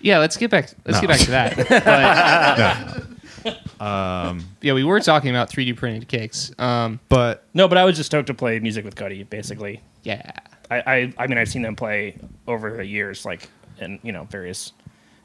[0.00, 0.70] Yeah, let's get back.
[0.84, 1.06] Let's No.
[1.06, 2.96] get back to that.
[3.06, 3.15] But,
[3.80, 6.52] um, yeah, we were talking about 3D printed cakes.
[6.58, 9.22] Um, but No, but I was just stoked to play music with Cody.
[9.24, 10.30] Basically, yeah.
[10.70, 14.24] I, I, I mean, I've seen them play over the years, like in you know
[14.24, 14.72] various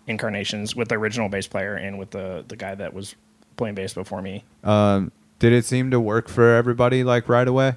[0.08, 3.16] incarnations with the original bass player and with the the guy that was
[3.58, 4.44] playing bass before me.
[4.64, 7.76] um, did it seem to work for everybody like right away?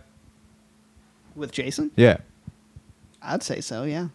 [1.34, 1.90] With Jason?
[1.96, 2.18] Yeah,
[3.22, 4.08] I'd say so, yeah.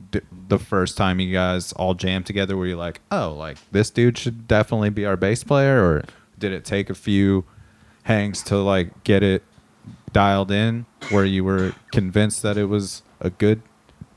[0.00, 3.58] Like d- the first time you guys all jammed together, were you like, oh, like
[3.72, 6.04] this dude should definitely be our bass player, or
[6.38, 7.44] did it take a few
[8.04, 9.42] hangs to like get it
[10.12, 13.62] dialed in, where you were convinced that it was a good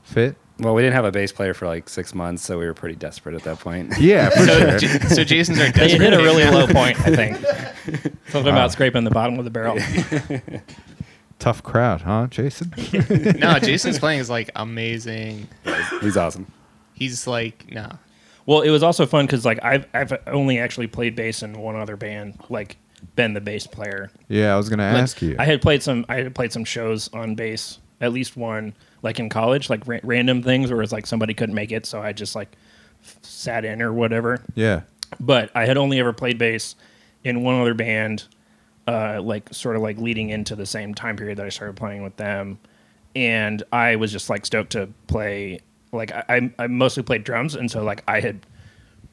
[0.02, 0.36] fit?
[0.60, 2.94] Well, we didn't have a bass player for like six months, so we were pretty
[2.94, 3.92] desperate at that point.
[3.98, 4.78] Yeah, for So, sure.
[4.78, 7.36] J- so Jason's our They desperate hit a really low point, I think.
[8.28, 8.60] Something Wow.
[8.60, 9.76] about scraping the bottom of the barrel.
[11.44, 12.72] Tough crowd, huh, Jason?
[13.38, 15.46] No, Jason's playing is like amazing.
[16.00, 16.50] He's awesome.
[16.94, 17.90] He's like no.
[18.46, 21.76] Well, it was also fun because like I've I've only actually played bass in one
[21.76, 22.78] other band, like
[23.16, 24.10] been the bass player.
[24.28, 25.36] yeah, I was gonna Like, ask you.
[25.38, 26.06] I had played some.
[26.08, 29.98] I had played some shows on bass, at least one, like in college, like ra-
[30.02, 32.56] random things where it's like somebody couldn't make it, so I just like
[33.02, 34.40] f- sat in or whatever.
[34.54, 34.80] yeah,
[35.20, 36.74] But I had only ever played bass
[37.22, 38.24] in one other band,
[38.86, 42.02] uh, like sort of like leading into the same time period that I started playing
[42.02, 42.58] with them,
[43.14, 45.60] and I was just like stoked to play.
[45.92, 48.44] Like I, I, mostly played drums, and so like I had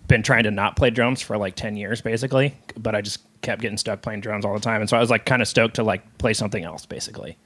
[0.08, 3.62] been trying to not play drums for like 10 years basically but i just kept
[3.62, 5.76] getting stuck playing drums all the time and so i was like kind of stoked
[5.76, 7.38] to like play something else basically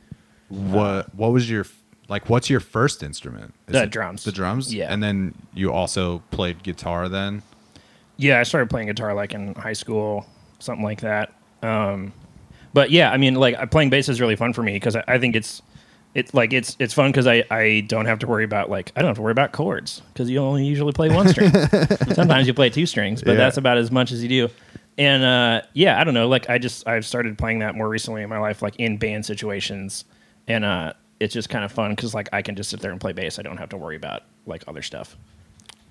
[0.50, 1.66] what what was your
[2.08, 2.30] like?
[2.30, 3.54] What's your first instrument?
[3.68, 4.24] Is The it drums.
[4.24, 4.74] The drums.
[4.74, 4.94] Yeah.
[4.94, 7.10] and then you also played guitar.
[7.10, 7.42] Then
[8.18, 10.26] yeah i started playing guitar like in high school
[10.60, 11.34] something like that
[11.66, 12.14] um,
[12.74, 15.18] but yeah i mean like playing bass is really fun for me because I, I
[15.20, 15.62] think it's
[16.14, 19.02] it's like it's it's fun because I, I don't have to worry about like I
[19.02, 21.52] don't have to worry about chords because you only usually play one string.
[22.14, 23.38] Sometimes you play two strings, but Yeah.
[23.38, 24.50] that's about as much as you do.
[24.98, 26.30] And uh, yeah, I don't know.
[26.30, 29.26] Like I just I've started playing that more recently in my life, like in band
[29.26, 30.06] situations,
[30.48, 33.02] and uh, it's just kind of fun because like I can just sit there and
[33.02, 33.38] play bass.
[33.38, 35.18] I don't have to worry about like other stuff.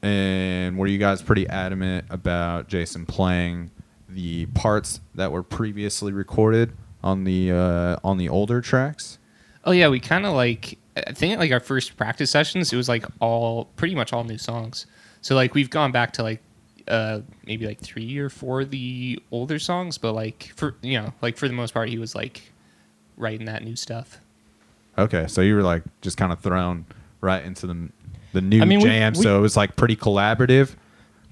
[0.03, 3.71] and were you guys pretty adamant about Jason playing
[4.09, 9.19] the parts that were previously recorded on the uh, on the older tracks?
[9.65, 10.79] Oh yeah, we kind of like.
[10.97, 14.39] I think like our first practice sessions, it was like all pretty much all new
[14.39, 14.87] songs.
[15.23, 16.41] So like we've gone back to like
[16.87, 21.13] uh maybe like three or four of the older songs, but like for you know
[21.21, 22.53] like for the most part, he was like
[23.17, 24.21] writing that new stuff.
[24.97, 26.87] Okay, so you were like just kind of thrown
[27.21, 27.89] right into the
[28.33, 30.77] the new I mean, we- jam, we- so it was like pretty collaborative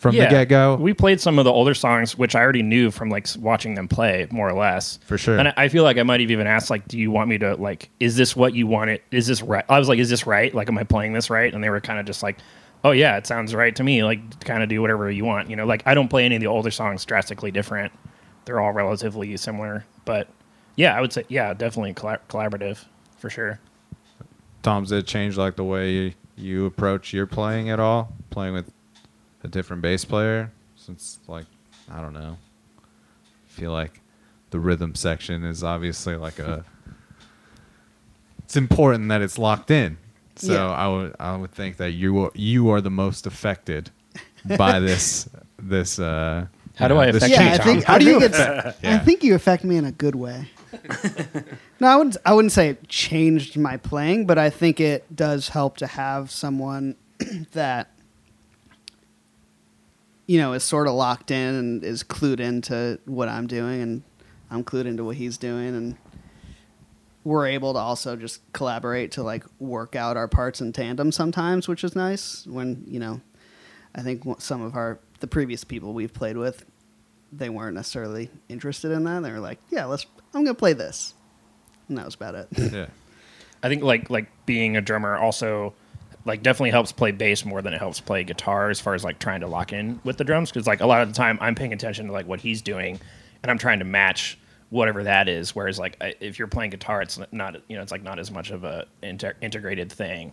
[0.03, 0.75] from the get go.
[0.75, 3.87] We played some of the older songs, which I already knew from like watching them
[3.87, 4.99] play, more or less.
[5.05, 5.39] For sure.
[5.39, 7.55] And I, feel like I might have even asked, like, "Do you want me to
[7.55, 7.89] like?
[8.01, 8.91] Is this what you want?
[8.91, 10.53] It is this right?" I was like, "Is this right?
[10.53, 12.39] Like, am I playing this right?" And they were kind of just like,
[12.83, 14.03] "Oh yeah, it sounds right to me.
[14.03, 16.41] Like, kind of do whatever you want." You know, like I don't play any of
[16.41, 17.93] the older songs drastically different.
[18.45, 20.27] They're all relatively similar, but
[20.75, 22.85] yeah, I would say yeah, definitely collab- collaborative
[23.19, 23.61] for sure.
[24.65, 28.13] Tom's does it change like the way you approach your playing at all?
[28.31, 28.73] Playing with
[29.45, 31.47] a different bass player, since like
[31.91, 32.37] I don't know,
[32.79, 34.01] I feel like
[34.51, 36.65] the rhythm section is obviously like a.
[38.45, 39.97] It's important that it's locked in,
[40.37, 40.71] so Yeah.
[40.71, 43.91] I would I would think that you are, you are the most affected
[44.59, 45.29] by this
[45.59, 45.99] this.
[45.99, 48.21] Uh, How do know, I this affect yeah, you, I think How I do you
[48.21, 50.49] think it's I think you affect me in a good way.
[51.81, 52.17] No, I wouldn't.
[52.25, 56.31] I wouldn't say it changed my playing, but I think it does help to have
[56.31, 56.95] someone
[57.53, 57.91] that
[60.27, 64.03] you know is sort of locked in and is clued into what I'm doing, and
[64.51, 65.97] I'm clued into what he's doing, and
[67.25, 71.69] we're able to also just collaborate to like work out our parts in tandem sometimes,
[71.69, 72.47] which is nice.
[72.47, 73.21] When you know,
[73.95, 76.65] I think some of our the previous people we've played with,
[77.33, 79.23] they weren't necessarily interested in that.
[79.23, 80.07] They were like, "Yeah, let's.
[80.35, 81.15] I'm gonna play this,"
[81.89, 82.49] and that was about it.
[82.73, 82.87] Yeah.
[83.63, 85.75] I think like like being a drummer also
[86.25, 89.19] like definitely helps play bass more than it helps play guitar as far as like
[89.19, 90.51] trying to lock in with the drums.
[90.51, 93.01] Because like a lot of the time I'm paying attention to like what he's doing
[93.43, 94.39] and I'm trying to match
[94.71, 95.55] whatever that is.
[95.55, 98.51] Whereas like if you're playing guitar it's not you know it's like not as much
[98.51, 100.33] of a inter- integrated thing.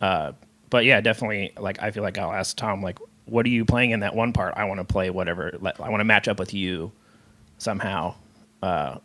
[0.00, 0.32] Uh,
[0.70, 3.92] but yeah definitely like I feel like I'll ask Tom like what are you playing
[3.92, 4.54] in that one part?
[4.56, 6.90] I want to play whatever I want to match up with you
[7.58, 8.14] somehow
[8.62, 8.98] uh,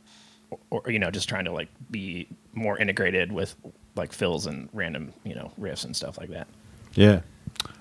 [0.72, 3.56] or, or you know just trying to like be more integrated with
[3.98, 6.48] like fills and random you know riffs and stuff like that
[6.94, 7.22] Yeah.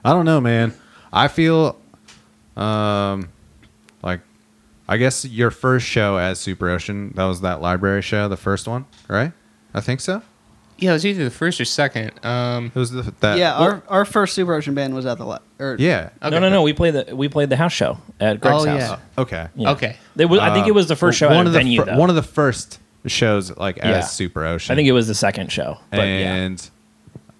[0.04, 0.72] I don't know, man.
[1.12, 1.76] I feel
[2.56, 3.28] um
[4.02, 4.20] like
[4.88, 8.68] I guess your first show as Super Ocean, that was that library show, the first
[8.68, 9.32] one, right?
[9.74, 10.22] I think so.
[10.78, 12.12] Yeah, it was either the first or second.
[12.24, 15.26] Um, It was the, that yeah, our, our first Super Ocean band was at the
[15.26, 16.10] li- or Yeah.
[16.22, 16.30] okay.
[16.30, 18.80] no no no we played the we played the house show at Greg's Oh, house
[18.80, 18.98] yeah.
[19.22, 19.48] Okay.
[19.56, 19.70] Yeah.
[19.72, 19.96] Okay.
[20.14, 21.80] They was, I think it was the first show one at a of the venue
[21.80, 21.96] fir- though.
[21.98, 24.00] one of the first shows like Yeah.
[24.00, 24.72] Super Ocean.
[24.72, 26.34] I think it was the second show but yeah.
[26.34, 26.70] And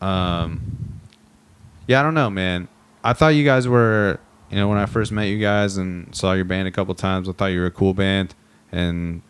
[0.01, 0.61] um
[1.87, 2.69] yeah i don't know man.
[3.05, 4.19] I thought you guys were
[4.51, 7.29] you know when i first met you guys and saw your band a couple times
[7.29, 8.35] i thought you were a cool band.
[8.73, 9.23] And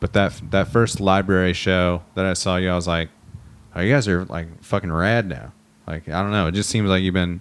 [0.00, 3.10] but that that first library show that i saw you i was like
[3.76, 5.52] oh you guys are like fucking rad now.
[5.86, 6.46] Like i don't know.
[6.46, 7.40] It just seems like you've been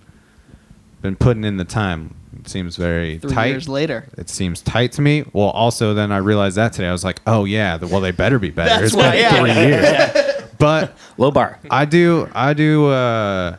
[1.01, 4.07] been putting in the time it seems very three tight years later.
[4.17, 5.23] it seems tight to me.
[5.33, 6.87] Well, also then I realized that today.
[6.87, 8.69] I was like, oh yeah, the, well they better be better.
[8.69, 9.39] That's it's been why- yeah.
[9.39, 10.25] three years.
[10.59, 13.55] But low bar I do, I do, uh,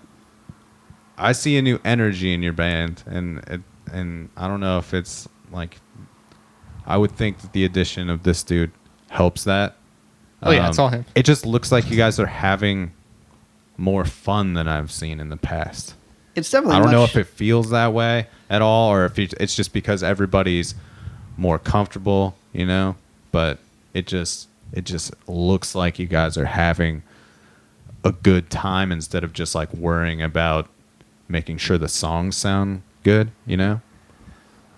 [1.16, 4.92] I see a new energy in your band, and it, and I don't know if
[4.92, 5.78] it's like,
[6.84, 8.70] I would think that the addition of this dude
[9.08, 9.76] helps that.
[10.42, 11.06] Oh, yeah, it's all him.
[11.14, 12.92] It just looks like you guys are having
[13.78, 15.94] more fun than I've seen in the past.
[16.34, 16.76] It's definitely.
[16.76, 19.72] I don't know much- if it feels that way at all, or if it's just
[19.72, 20.74] because everybody's
[21.36, 22.96] more comfortable, you know.
[23.32, 23.58] But
[23.94, 27.02] it just it just looks like you guys are having
[28.04, 30.68] a good time instead of just like worrying about
[31.28, 33.80] making sure the songs sound good, you know.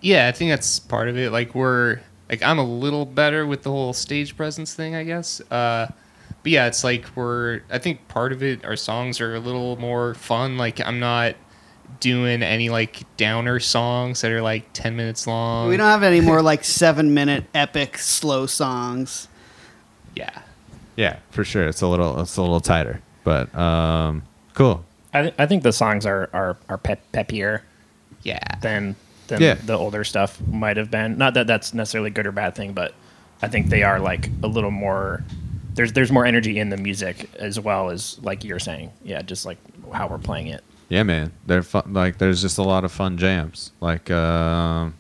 [0.01, 1.33] Yeah, I think that's part of it.
[1.33, 5.41] Like we're like I'm a little better with the whole stage presence thing, I guess.
[5.51, 5.89] Uh,
[6.43, 7.63] but yeah, it's like we're.
[7.71, 10.59] I think part of it, our songs are a little more fun.
[10.59, 11.37] Like I'm not
[12.01, 15.69] doing any like downer songs that are like ten minutes long.
[15.69, 19.29] we don't have any more like seven minute epic slow songs.
[20.15, 20.43] Yeah.
[20.97, 21.67] Yeah, for sure.
[21.69, 24.23] It's a little it's a little tighter, but um,
[24.55, 24.85] cool.
[25.15, 27.63] I, th- I think the songs are are, are pep- peppier
[28.23, 28.41] Yeah.
[28.61, 28.97] than
[29.29, 29.55] than Yeah.
[29.55, 31.17] the older stuff might have been.
[31.17, 32.95] Not that that's necessarily a good or bad thing, but
[33.41, 35.25] I think they are like a little more.
[35.75, 38.91] There's there's more energy in the music as well as like you're saying.
[39.03, 39.57] Yeah, just like
[39.95, 40.63] how we're playing it.
[40.89, 41.33] Yeah, man.
[41.47, 41.93] They're fun.
[41.93, 43.73] Like, there's just a lot of fun jams.
[43.81, 44.95] Like, um,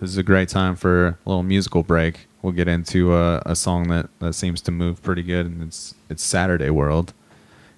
[0.00, 2.26] this is a great time for a little musical break.
[2.42, 5.94] We'll get into a, a song that, that seems to move pretty good, and it's
[6.08, 7.12] it's Saturday World.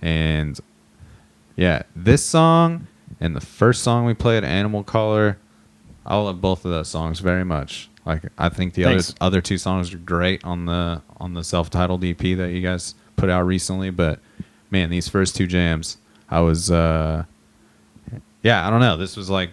[0.00, 0.58] And
[1.56, 2.86] yeah, this song
[3.20, 5.36] and the first song we played, Animal Color,
[6.06, 7.90] I love both of those songs very much.
[8.06, 12.02] Like, I think the other other two songs are great on the on the self-titled
[12.04, 13.90] EP that you guys put out recently.
[13.90, 14.20] But
[14.70, 15.98] man, these first two jams,
[16.30, 16.70] I was.
[16.70, 17.24] uh
[18.42, 18.96] yeah, I don't know.
[18.96, 19.50] This was like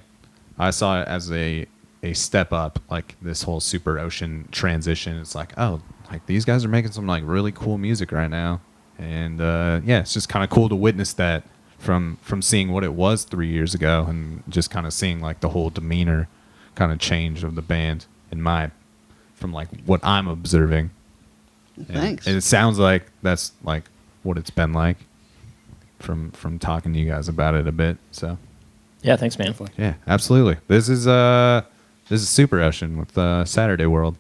[0.58, 1.66] I saw it as a
[2.04, 5.18] a step up, like this whole super ocean transition.
[5.18, 5.82] It's like, oh,
[6.12, 8.62] like these guys are making some like really cool music right now,
[8.98, 11.44] and uh, yeah, it's just kind of cool to witness that
[11.78, 15.40] from from seeing what it was three years ago, and just kind of seeing like
[15.42, 16.28] the whole demeanor
[16.76, 18.72] kind of change of the band in my
[19.36, 20.92] from like what I'm observing.
[21.78, 22.28] And- Thanks.
[22.28, 23.86] And it sounds like that's like
[24.24, 24.98] what it's been like
[26.00, 27.98] from from talking to you guys about it a bit.
[28.12, 28.38] So
[29.02, 29.56] Yeah, thanks, man.
[29.78, 30.58] yeah, absolutely.
[30.68, 31.62] This is uh
[32.10, 34.18] this is Super Ocean with uh, Saturday World.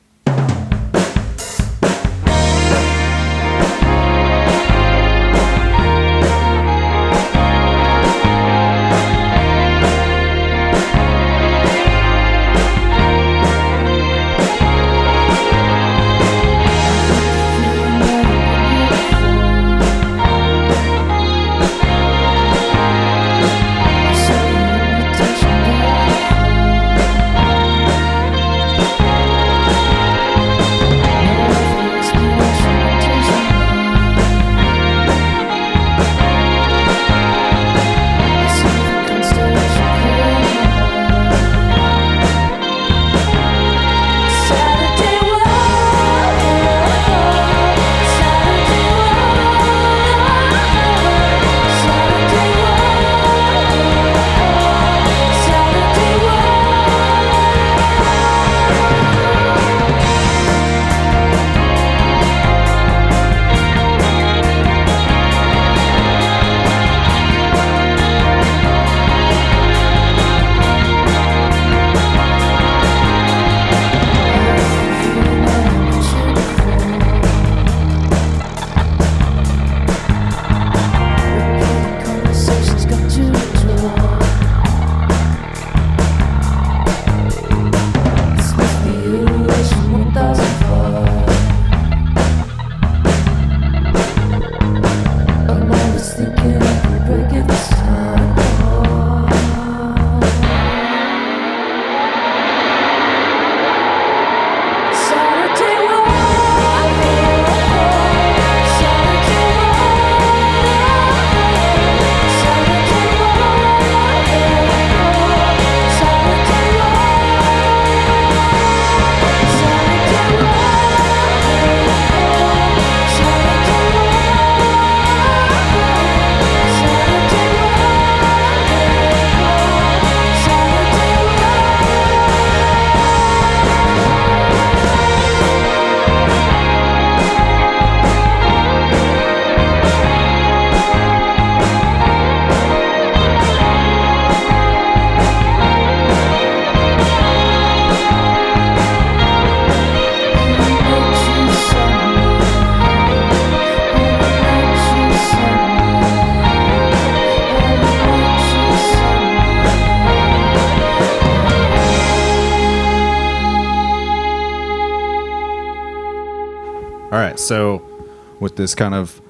[168.59, 169.21] This kind of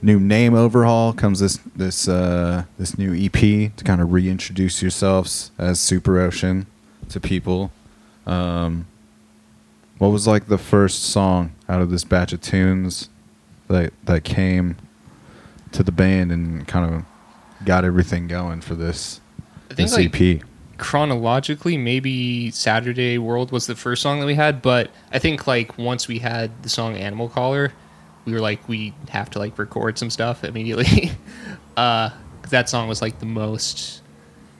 [0.00, 3.32] new name overhaul comes this this uh, this new EP
[3.76, 6.66] to kind of reintroduce yourselves as Super Ocean
[7.08, 7.72] to people.
[8.26, 8.86] Um,
[9.98, 13.10] what was like the first song out of this batch of tunes
[13.68, 14.76] that that came
[15.72, 17.04] to the band and kind of
[17.66, 19.20] got everything going for this
[19.70, 20.42] I think this like EP?
[20.78, 25.76] chronologically, maybe Saturday World was the first song that we had, but I think like
[25.76, 27.72] once we had the song Animal Caller,
[28.24, 31.12] we were like we have to like record some stuff immediately.
[31.76, 32.10] uh,
[32.50, 34.02] that song was like the most.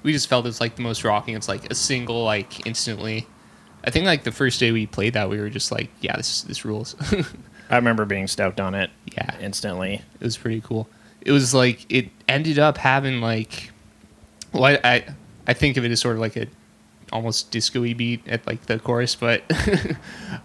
[0.03, 1.35] We just felt it was like the most rocking.
[1.35, 3.27] It's like a single, like instantly.
[3.85, 6.43] I think like the first day we played that, we were just like, yeah, this
[6.43, 6.97] this rules.
[7.71, 8.91] I remember being stoked on it.
[9.13, 9.37] Yeah.
[9.41, 10.03] instantly.
[10.21, 10.89] it was pretty cool.
[11.21, 13.71] It was like it ended up having like,
[14.53, 15.05] well, I I,
[15.47, 16.47] I think of it as sort of like a
[17.13, 19.43] almost disco-y beat at like the chorus, but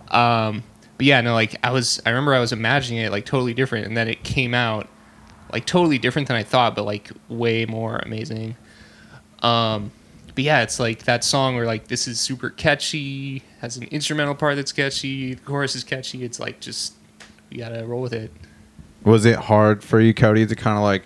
[0.14, 0.64] um,
[0.98, 3.86] but yeah, no, like I was I remember I was imagining it like totally different,
[3.86, 4.88] and then it came out
[5.52, 8.56] like totally different than I thought, but like way more amazing.
[9.42, 9.92] Um,
[10.34, 14.36] but yeah, it's like that song where like this is super catchy, has an instrumental
[14.36, 16.24] part that's catchy, the chorus is catchy.
[16.24, 16.94] It's like just
[17.50, 18.32] you gotta roll with it.
[19.04, 21.04] Was it hard for you, Cody, to kind of like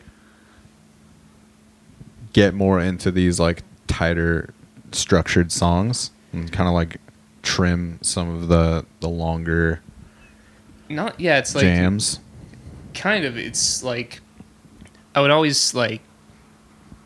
[2.34, 4.54] get more into these like tighter
[4.92, 6.98] structured songs and kind of like
[7.42, 9.82] trim some of the the longer
[10.90, 12.20] Not yeah, it's like jams?
[12.94, 14.22] kind of it's like
[15.16, 16.02] I would always like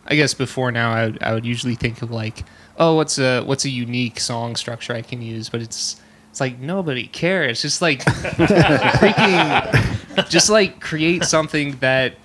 [0.07, 2.43] I guess before now I would, I would usually think of like
[2.77, 5.99] oh what's a what's a unique song structure I can use but it's
[6.31, 12.15] it's like nobody cares just like freaking just like create something that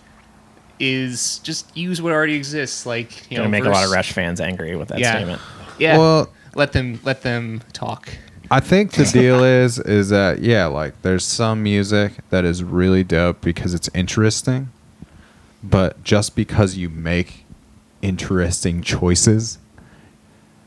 [0.81, 3.97] is just use what already exists like you Gonna know make a lot of verse-
[3.97, 5.13] Rush fans angry with that Yeah.
[5.15, 5.43] statement.
[5.79, 8.09] yeah Well- let them let them talk
[8.51, 13.05] I think the deal is is that yeah, like there's some music that is really
[13.05, 14.71] dope because it's interesting,
[15.63, 17.45] but just because you make
[18.01, 19.59] interesting choices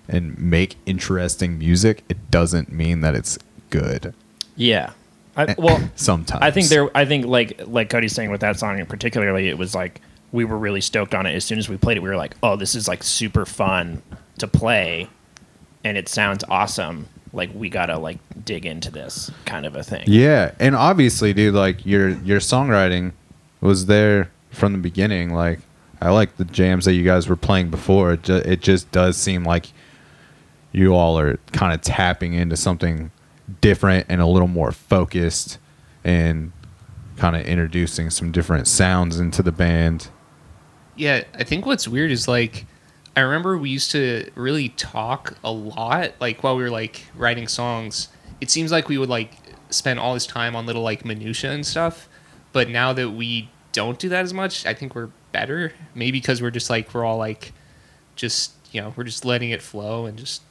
[0.07, 4.13] and make interesting music, it doesn't mean that it's good.
[4.55, 4.91] Yeah.
[5.36, 6.95] I, eh, well, Sometimes I think there.
[6.95, 10.01] I think like like Cody's saying with that song, in particularly, it was like
[10.32, 11.34] we were really stoked on it.
[11.34, 14.01] As soon as we played it, we were like, "Oh, this is like super fun
[14.39, 15.07] to play,
[15.84, 20.03] and it sounds awesome." Like we gotta like dig into this kind of a thing.
[20.07, 23.13] Yeah, and obviously, dude, like your your songwriting
[23.61, 25.34] was there from the beginning.
[25.34, 25.59] Like
[26.01, 28.13] I like the jams that you guys were playing before.
[28.13, 29.67] It, ju- it just does seem like
[30.73, 33.11] you all are kind of tapping into something
[33.61, 35.57] different and a little more focused,
[36.03, 36.51] and
[37.15, 40.09] kind of introducing some different sounds into the band.
[40.97, 42.65] Yeah, I think what's weird is like
[43.16, 47.47] I remember we used to really talk a lot like while we were like writing
[47.47, 48.07] songs.
[48.39, 49.34] It seems like we would like
[49.70, 52.07] spend all this time on little like minutia and stuff,
[52.53, 55.74] but now that we don't do that as much, I think we're better.
[55.93, 57.51] Maybe because we're just like we're all like
[58.16, 60.41] just, you know, we're just letting it flow and just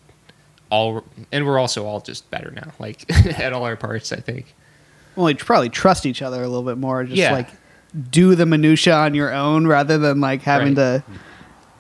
[0.71, 1.03] all
[1.33, 3.05] and we're also all just better now like
[3.39, 4.55] at all our parts, I think.
[5.17, 7.05] Well, you probably trust each other a little bit more.
[7.05, 7.33] Just Yeah.
[7.33, 7.49] like
[8.11, 11.03] do the minutia on your own rather than like having Right.
[11.03, 11.05] to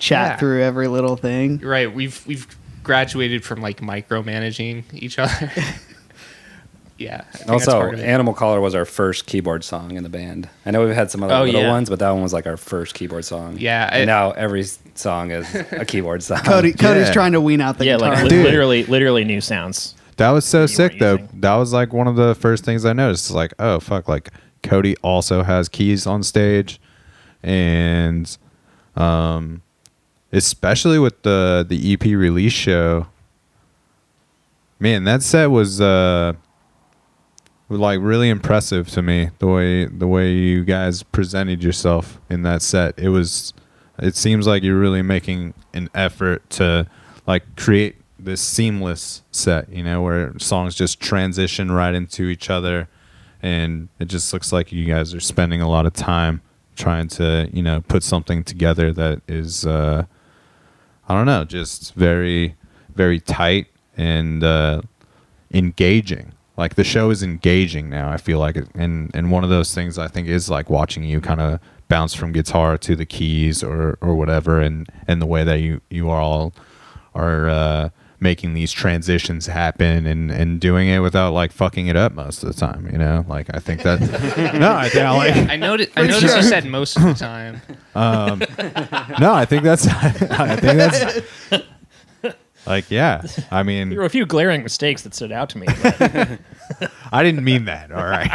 [0.00, 0.36] chat Yeah.
[0.38, 1.58] through every little thing.
[1.58, 2.46] Right, we've we've
[2.82, 5.52] graduated from like micromanaging each other.
[6.98, 7.22] yeah.
[7.32, 8.04] I think that's Also, part of it.
[8.04, 10.48] Animal Caller was our first keyboard song in the band.
[10.66, 11.70] I know we've had some other Oh, little yeah.
[11.70, 13.56] ones, but that one was like our first keyboard song.
[13.58, 16.40] Yeah, I- And now every song is a keyboard song.
[16.44, 17.12] Cody, Cody's yeah.
[17.12, 18.14] trying to wean out the yeah, guitar.
[18.16, 18.44] like Dude.
[18.44, 19.94] literally, literally new sounds.
[20.16, 21.12] That was so you sick, though.
[21.12, 21.40] using.
[21.40, 23.26] That was like one of the first things I noticed.
[23.28, 24.28] It's like, oh fuck, like
[24.62, 26.78] Cody also has keys on stage,
[27.42, 28.36] and
[28.96, 29.62] um,
[30.32, 33.06] especially with the the EP release show.
[34.78, 36.32] Man, that set was uh,
[37.68, 39.30] like really impressive to me.
[39.38, 43.52] The way the way you guys presented yourself in that set, it was.
[43.98, 46.86] It seems like you're really making an effort to
[47.26, 52.88] like create this seamless set, you know, where songs just transition right into each other,
[53.42, 56.40] and it just looks like you guys are spending a lot of time
[56.76, 60.04] trying to, you know, put something together that is, uh,
[61.10, 62.54] I don't know, just very,
[62.94, 64.82] very tight and uh,
[65.52, 66.34] engaging.
[66.56, 68.12] Like the show is engaging now.
[68.12, 71.20] I feel like, and and one of those things I think is like watching you
[71.20, 71.58] kind of
[71.88, 75.80] bounce from guitar to the keys or or whatever, and and the way that you
[75.90, 76.54] you all
[77.12, 77.90] are uh,
[78.20, 82.52] making these transitions happen and and doing it without like fucking it up most of
[82.52, 82.86] the time.
[82.92, 84.00] You know, like I think that
[84.60, 85.50] no, I think I like.
[85.50, 85.90] I noticed.
[85.96, 87.60] I noticed you said most of the time.
[87.94, 88.40] Um,
[89.18, 89.86] no, I think that's.
[89.88, 91.66] I think that's.
[92.66, 95.66] Like yeah, I mean, There were a few glaring mistakes that stood out to me.
[97.10, 97.90] I didn't mean that.
[97.90, 98.30] All right.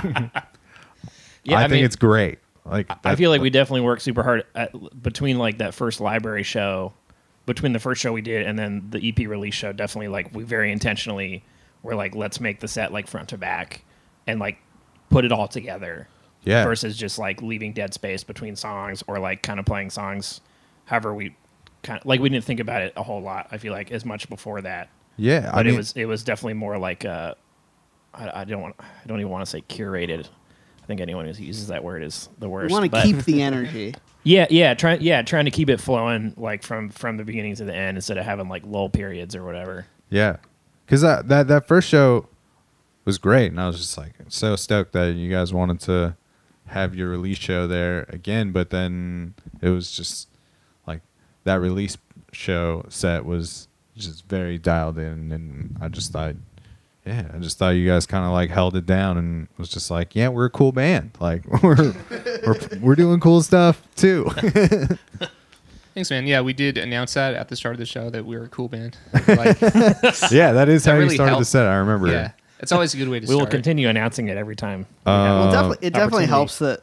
[1.44, 2.40] Yeah, I, I think mean- it's great.
[2.66, 4.72] Like I feel like we definitely worked super hard at,
[5.02, 6.94] between like that first library show,
[7.46, 9.72] between the first show we did and then the EP release show.
[9.72, 11.44] Definitely, like we very intentionally
[11.84, 13.84] were like, let's make the set like front to back,
[14.28, 14.58] and like
[15.10, 16.08] put it all together.
[16.44, 16.64] Yeah.
[16.64, 20.42] Versus just like leaving dead space between songs or like kind of playing songs,
[20.86, 21.36] however we
[21.82, 23.48] kind of like we didn't think about it a whole lot.
[23.52, 25.50] I feel like as much before that, yeah.
[25.52, 27.34] but I mean, it was it was definitely more like uh,
[28.14, 30.28] I, I don't want I don't even want to say curated.
[30.86, 32.72] I think anyone who uses that word is the worst.
[32.72, 32.92] worst.
[32.92, 33.96] want to keep the energy.
[34.22, 37.66] yeah, yeah, trying yeah, trying to keep it flowing like from from the beginning to
[37.66, 39.88] the end instead of having like lull periods or whatever.
[40.12, 40.38] Yeah,
[40.86, 42.30] because that, that that first show
[43.04, 46.16] was great, and I was just like so stoked that you guys wanted to
[46.68, 48.52] have your release show there again.
[48.52, 49.34] But then
[49.64, 50.30] it was just
[50.86, 51.02] like
[51.46, 51.98] that release
[52.32, 53.68] show set was
[53.98, 56.36] just very dialed in, and I just thought,
[57.06, 59.92] yeah, I just thought you guys kind of like held it down and was just
[59.92, 61.94] like, yeah, we're a cool band, like we're
[62.46, 64.26] we're we're doing cool stuff too.
[65.94, 66.28] Thanks, man.
[66.28, 68.50] Yeah, we did announce that at the start of the show that we were a
[68.50, 68.98] cool band.
[69.28, 69.62] Like,
[70.32, 71.66] yeah, that is That how you really started the set.
[71.68, 72.08] I remember.
[72.12, 74.80] yeah, it's always a good way to We will continue announcing it every time.
[75.06, 76.30] we Uh, have well, Um, definitely, it definitely opportunity.
[76.32, 76.82] helps that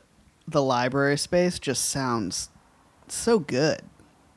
[0.48, 2.48] the library space just sounds
[3.08, 3.82] so good.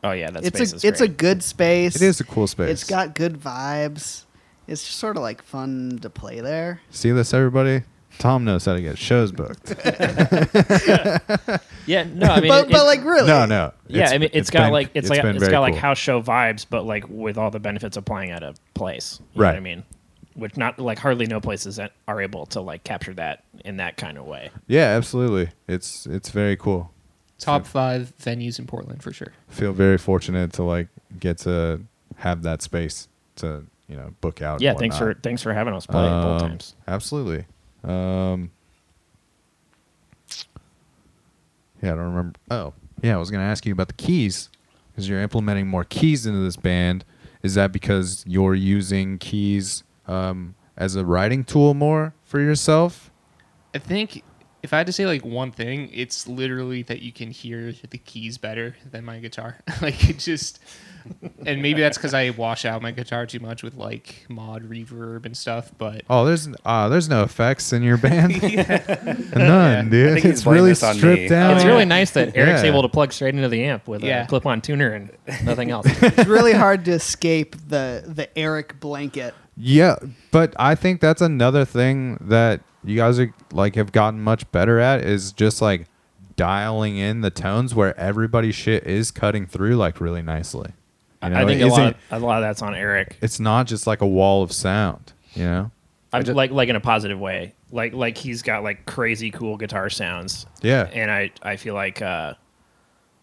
[0.04, 1.18] Oh yeah, that it's space a is it's a great.
[1.18, 1.96] good space.
[1.96, 2.70] It is a cool space.
[2.70, 4.25] It's got good vibes.
[4.68, 6.82] It's just sort of like fun to play there.
[6.89, 7.84] See this, everybody?
[8.18, 9.76] Tom knows how to get shows booked.
[11.86, 12.03] yeah.
[12.05, 13.74] No, I mean, but it- but like really, no, no.
[13.88, 15.82] yeah, I mean, it's got been- like it's, like it's very got like cool.
[15.82, 19.20] house show vibes, but like with all the benefits of playing at a place.
[19.34, 19.84] You Know what I mean,
[20.34, 23.97] which not like hardly no places that are able to like capture that in that
[23.97, 24.49] kind of way.
[24.68, 25.49] Yeah, absolutely.
[25.68, 26.91] It's it's very cool.
[27.38, 29.34] Top five venues in Portland for sure.
[29.49, 30.88] Feel very fortunate to like
[31.20, 31.82] get to
[32.18, 34.54] have that space to you know book out.
[34.56, 36.76] and Yeah, thanks for thanks for having us play both Um, times.
[36.88, 37.46] Absolutely.
[37.84, 38.52] Um,
[41.82, 42.40] yeah, I don't remember.
[42.50, 42.74] Oh,
[43.04, 44.50] yeah, I was going to ask you about the keys
[44.92, 47.06] because you're implementing more keys into this band.
[47.44, 53.12] Is that because you're using keys um, as a writing tool more for yourself?
[53.76, 54.24] I think
[54.64, 57.98] if I had to say like one thing, it's literally that you can hear the
[58.00, 59.58] keys better than my guitar.
[59.82, 60.60] like it just,
[61.45, 65.26] and maybe that's because I wash out my guitar too much with like mod reverb
[65.26, 65.72] and stuff.
[65.78, 68.41] But Oh, there's uh, there's no effects in your band.
[68.41, 69.82] None, Yeah.
[69.84, 70.10] dude.
[70.10, 71.28] I think It's really stripped me.
[71.28, 71.56] down.
[71.56, 72.70] It's really nice that Eric's Yeah.
[72.70, 74.24] able to plug straight into the amp with Yeah.
[74.24, 75.12] a clip-on tuner and
[75.43, 75.86] nothing else.
[76.01, 79.34] it's really hard to escape the the Eric blanket.
[79.58, 79.95] Yeah,
[80.32, 84.80] but I think that's another thing that you guys are like have gotten much better
[84.80, 85.88] at is just like
[86.36, 90.72] dialing in the tones where everybody's shit is cutting through like really nicely.
[91.32, 93.18] You know, I think a lot, of, a lot of that's on Eric.
[93.22, 95.72] it's not just like a wall of sound, you know?
[96.14, 97.54] I like like in a positive way.
[97.72, 100.46] Like like he's got like crazy cool guitar sounds.
[100.62, 100.90] Yeah.
[100.94, 102.36] And I I feel like uh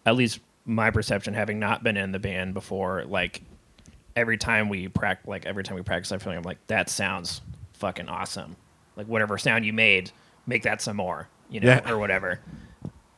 [0.05, 3.41] at least my perception having not been in the band before like
[4.15, 6.87] every time we practice like every time we practice I feel like I'm like that
[6.89, 7.41] sounds
[7.73, 8.55] fucking awesome.
[8.95, 10.11] Like whatever sound you made,
[10.45, 11.91] make that some more, you know, Yeah.
[11.91, 12.39] or whatever.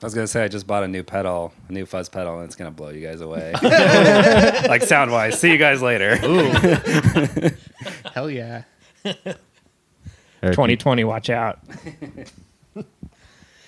[0.02, 2.46] I was gonna say I just bought a new pedal, a new fuzz pedal, and
[2.46, 3.54] it's gonna blow you guys away.
[3.64, 5.40] like sound wise.
[5.40, 6.16] See you guys later.
[8.14, 8.64] hell yeah,
[9.04, 11.60] 2020 watch out.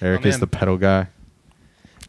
[0.01, 0.39] Eric Oh, is man.
[0.41, 1.07] the pedal guy.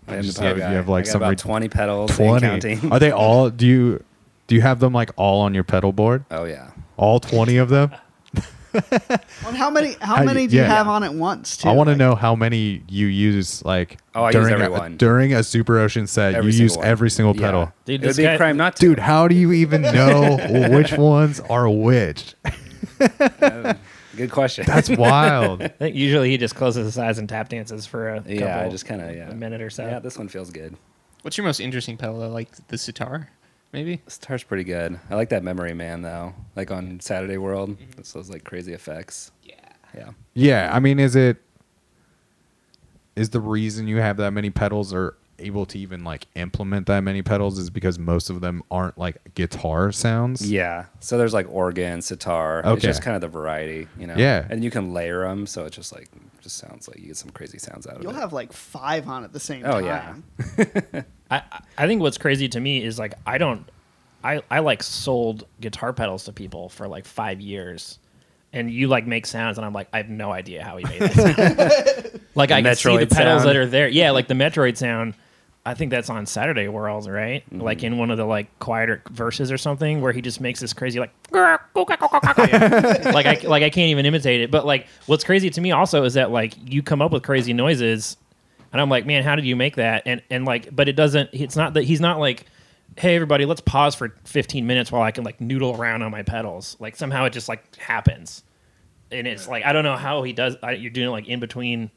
[0.07, 0.73] I am Just the pedal have- you guy.
[0.73, 2.11] have, like, I got some about ret- twenty pedals.
[2.11, 2.41] and 20.
[2.47, 2.93] counting.
[2.93, 4.05] Are they all do you
[4.47, 6.25] do you have them like all on your pedal board?
[6.31, 6.71] oh yeah.
[6.97, 7.93] All 20 of them?
[9.47, 10.69] On how many how How many do you yeah.
[10.69, 11.57] have on at once?
[11.59, 11.69] Too?
[11.69, 14.89] I want to Like, know how many you use like Oh, I during every a,
[14.91, 16.35] during a Super Ocean set.
[16.35, 16.87] Every you use one.
[16.87, 17.47] every single Yeah.
[17.47, 17.73] pedal.
[17.85, 18.81] Dude, it would be guy- a crime not to.
[18.89, 20.37] Dude, how do you even know
[20.71, 22.35] which ones are which?
[23.41, 23.77] Um,
[24.17, 24.65] good question.
[24.67, 25.63] That's wild.
[25.63, 28.47] I think usually he just closes his eyes and tap dances for a yeah.
[28.47, 29.31] I couple- just kind of yeah.
[29.31, 29.87] a minute or so.
[29.87, 30.77] Yeah, this one feels good.
[31.23, 32.19] what's your most interesting pedal?
[32.21, 32.29] though?
[32.29, 33.29] Like the sitar,
[33.73, 34.03] maybe.
[34.07, 34.99] Star's pretty good.
[35.11, 36.35] I like that Memory Man though.
[36.57, 37.99] Like on Saturday World, mm-hmm.
[37.99, 39.31] it's those like crazy effects.
[39.43, 39.55] Yeah.
[39.95, 40.11] Yeah.
[40.35, 41.39] yeah, I mean, is it
[43.17, 47.01] is the reason you have that many pedals or able to even like implement that
[47.01, 50.51] many pedals is because most of them aren't like guitar sounds?
[50.51, 50.87] Yeah.
[51.01, 52.61] So there's like organ, sitar.
[52.61, 52.73] Okay.
[52.75, 54.15] It's just kind of the variety, you know.
[54.17, 54.47] Yeah.
[54.51, 56.09] And you can layer them, so it just like
[56.41, 58.05] just sounds like you get some crazy sounds out of it.
[58.05, 60.25] You'll have like five on at the same Oh, time.
[60.59, 61.03] yeah.
[61.31, 61.43] I
[61.77, 63.69] I think what's crazy to me is like I don't
[64.25, 67.99] I I like sold guitar pedals to people for like five years,
[68.53, 71.01] and you like make sounds, and I'm like I have no idea how he made
[71.03, 71.13] that
[72.07, 72.21] sound.
[72.35, 73.49] like I can see the pedals sound.
[73.51, 73.89] that are there.
[73.89, 75.15] Yeah, like the Metroid sound.
[75.69, 77.45] I think that's on Saturday World, right?
[77.51, 77.61] Mm-hmm.
[77.61, 80.73] Like in one of the like quieter verses or something, where he just makes this
[80.73, 81.13] crazy like,
[83.13, 84.51] like I like I can't even imitate it.
[84.51, 87.53] But like, what's crazy to me also is that like you come up with crazy
[87.53, 88.17] noises,
[88.73, 90.05] and I'm like, man, how did you make that?
[90.07, 91.29] And and like, but it doesn't.
[91.35, 92.47] It's not that he's not like,
[92.97, 96.23] hey everybody, let's pause for 15 minutes while I can like noodle around on my
[96.23, 96.79] pedals.
[96.81, 98.43] Like somehow it just like happens,
[99.13, 100.57] and it's like I don't know how he does.
[100.63, 101.91] I, you're doing it like in between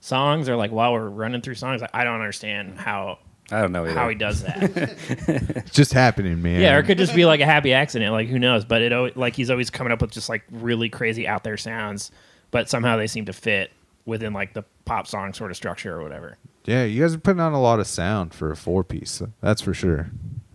[0.00, 1.82] songs or like while we're running through songs.
[1.82, 3.18] I, I don't understand how
[3.50, 3.94] I don't know either.
[3.94, 4.96] how he does that.
[5.58, 6.60] It's just happening, man.
[6.60, 8.12] yeah, or it could just be like a happy accident.
[8.12, 8.64] Like who knows?
[8.64, 11.56] But it al- like he's always coming up with just like really crazy out there
[11.56, 12.10] sounds,
[12.50, 13.70] but somehow they seem to fit
[14.06, 16.36] within like the pop song sort of structure or whatever.
[16.64, 19.22] Yeah, you guys are putting on a lot of sound for a four piece.
[19.40, 20.10] That's for sure.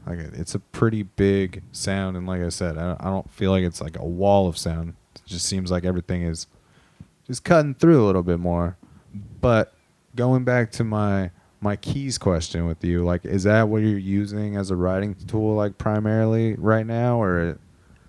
[0.06, 3.52] Like it's a pretty big sound, and like I said, I don't, I don't feel
[3.52, 4.96] like it's like a wall of sound.
[5.16, 6.46] It just seems like everything is
[7.26, 8.76] just cutting through a little bit more.
[9.41, 9.74] But
[10.16, 14.57] going back to my my keys question with you, like, is that what you're using
[14.57, 17.57] as a writing tool, like primarily right now, or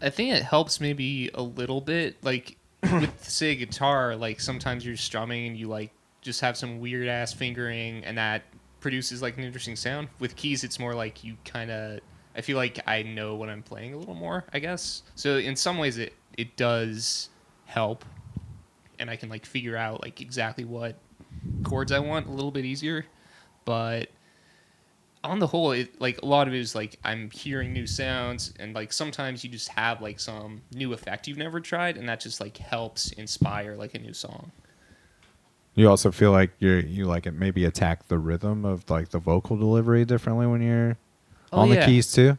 [0.03, 2.17] I think it helps maybe a little bit.
[2.23, 2.57] Like
[2.93, 5.91] with say guitar, like sometimes you're strumming and you like
[6.21, 8.43] just have some weird ass fingering and that
[8.81, 10.09] produces like an interesting sound.
[10.19, 12.01] With keys it's more like you kinda
[12.37, 15.03] I feel like I know what I'm playing a little more, I guess.
[15.15, 17.31] So in some ways it it does
[17.65, 18.05] help
[18.99, 20.97] and I can like figure out like exactly what
[21.63, 23.07] chords I want a little bit easier.
[23.65, 24.09] But
[25.23, 28.53] on the whole, it like a lot of it is like I'm hearing new sounds,
[28.59, 32.21] and like sometimes you just have like some new effect you've never tried, and that
[32.21, 34.53] just like helps inspire like a new song.
[35.75, 39.19] you also feel like you're you like it maybe attack the rhythm of like the
[39.19, 40.97] vocal delivery differently when you're
[41.53, 42.37] Oh, on the keys too?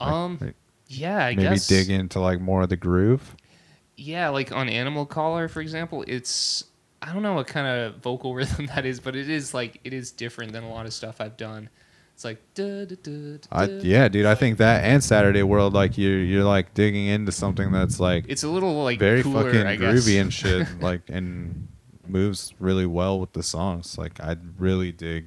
[0.00, 0.54] Like- Um, like
[0.88, 3.34] yeah, I maybe guess dig into like more of the groove.
[3.96, 6.64] Yeah, like on Animal Collar, for example, it's
[7.02, 9.92] I don't know what kind of vocal rhythm that is, but it is like it
[9.92, 11.68] is different than a lot of stuff I've done.
[12.14, 14.24] It's like duh, duh, duh, duh, I, yeah, dude.
[14.26, 18.24] I think that and Saturday World, like you're you're like digging into something that's like
[18.28, 19.94] It's a little like very cooler, fucking I guess.
[20.06, 21.68] groovy and shit, like and
[22.06, 23.98] moves really well with the songs.
[23.98, 25.26] Like I really dig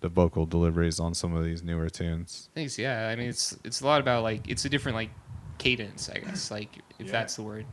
[0.00, 2.48] the vocal deliveries on some of these newer tunes.
[2.54, 2.78] Thanks.
[2.78, 5.10] Yeah, I mean it's it's a lot about like it's a different like
[5.58, 7.12] cadence, I guess, like if Yeah.
[7.12, 7.66] that's the word.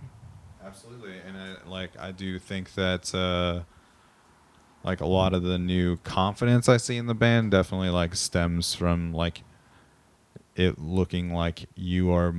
[0.67, 3.63] Absolutely, and I, like I do think that uh,
[4.83, 8.73] like a lot of the new confidence I see in the band definitely like stems
[8.73, 9.43] from like
[10.57, 12.35] it looking like you are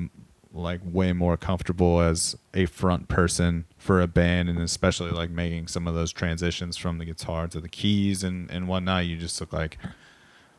[0.52, 5.68] like way more comfortable as a front person for a band, and especially like making
[5.68, 9.06] some of those transitions from the guitar to the keys and and whatnot.
[9.06, 9.78] You just look like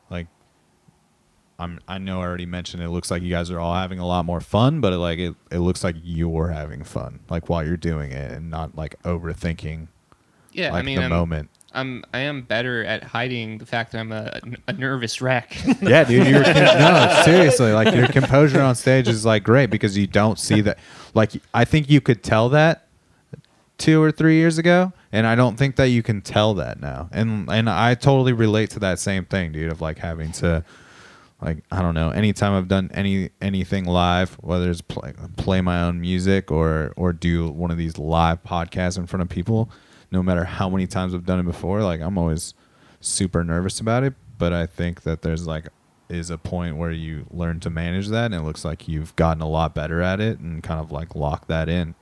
[0.09, 0.25] like
[1.59, 4.07] I'm I know I already mentioned it looks like you guys are all having a
[4.07, 7.65] lot more fun, but it, like it, it looks like you're having fun, like while
[7.65, 9.87] you're doing it and not like overthinking
[10.53, 11.49] Yeah, like I mean the I'm, moment.
[11.73, 15.55] I'm I am better at hiding the fact that I'm a, a nervous wreck.
[15.81, 20.07] Yeah, dude, you're no, seriously, like your composure on stage is like great because you
[20.07, 20.79] don't see that
[21.13, 22.87] like I think you could tell that
[23.79, 27.09] 2 or 3 years ago and I don't think that you can tell that now.
[27.11, 30.63] And and I totally relate to that same thing, dude, of like having to
[31.41, 32.09] like I don't know.
[32.09, 37.13] Anytime I've done any anything live, whether it's play, play my own music or or
[37.13, 39.69] do one of these live podcasts in front of people,
[40.11, 42.53] no matter how many times I've done it before, like I'm always
[42.99, 44.13] super nervous about it.
[44.37, 45.67] But I think that there's like
[46.09, 49.41] is a point where you learn to manage that, and it looks like you've gotten
[49.41, 51.95] a lot better at it, and kind of like lock that in.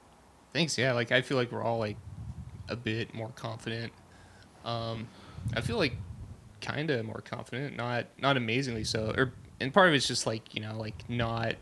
[0.53, 0.77] Thanks.
[0.77, 1.97] Yeah, like I feel like we're all like
[2.69, 3.93] a bit more confident.
[4.65, 5.07] Um,
[5.55, 5.93] I feel like
[6.61, 9.13] kind of more confident, not not amazingly so.
[9.15, 11.55] Or and part of it's just like you know like not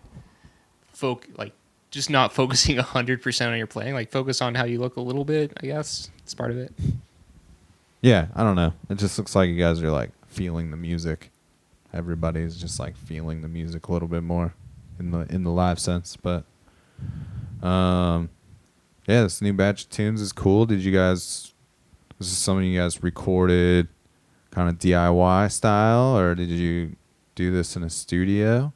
[0.93, 1.53] folk like
[1.91, 3.93] just not focusing hundred percent on your playing.
[3.93, 5.53] Like focus on how you look a little bit.
[5.61, 6.73] I guess it's part of it.
[8.01, 8.73] Yeah, I don't know.
[8.89, 11.31] It just looks like you guys are like feeling the music.
[11.93, 14.53] Everybody's just like feeling the music a little bit more
[14.99, 16.43] in the in the live sense, but
[17.63, 18.29] um
[19.07, 20.65] yeah, this new batch of tunes is cool.
[20.65, 21.53] Did you guys
[22.19, 23.87] this is something you guys recorded
[24.55, 26.95] kind of DIY style or did you
[27.35, 28.71] do this in a studio?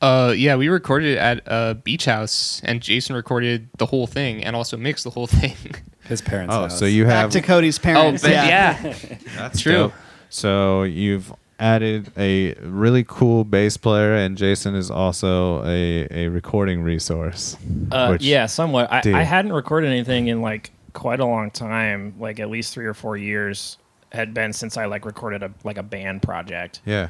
[0.00, 4.44] Uh, yeah, we recorded it at a beach house, and Jason recorded the whole thing
[4.44, 5.56] and also mixed the whole thing.
[6.04, 6.54] His parents.
[6.54, 6.78] Oh, house.
[6.78, 8.22] so you have Back have to Cody's oh, parents.
[8.22, 8.94] but yeah,
[9.36, 9.72] That's True.
[9.72, 9.92] dope.
[10.30, 16.82] So you've added a really cool bass player, and Jason is also a, a recording
[16.82, 17.56] resource.
[17.90, 18.92] Uh, which- yeah, somewhat.
[18.92, 22.86] I, I hadn't recorded anything in like quite a long time, like at least three
[22.86, 23.78] or four years
[24.12, 26.80] had been since I like recorded a like a band project.
[26.84, 27.08] Yeah.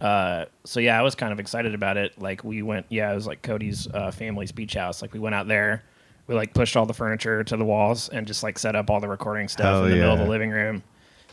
[0.00, 2.18] Uh, so yeah, I was kind of excited about it.
[2.20, 5.02] Like we went, yeah, it was like Cody's uh, family's beach house.
[5.02, 5.82] Like we went out there,
[6.26, 9.00] we like pushed all the furniture to the walls and just like set up all
[9.00, 10.82] the recording stuff Hell in the middle of the living room.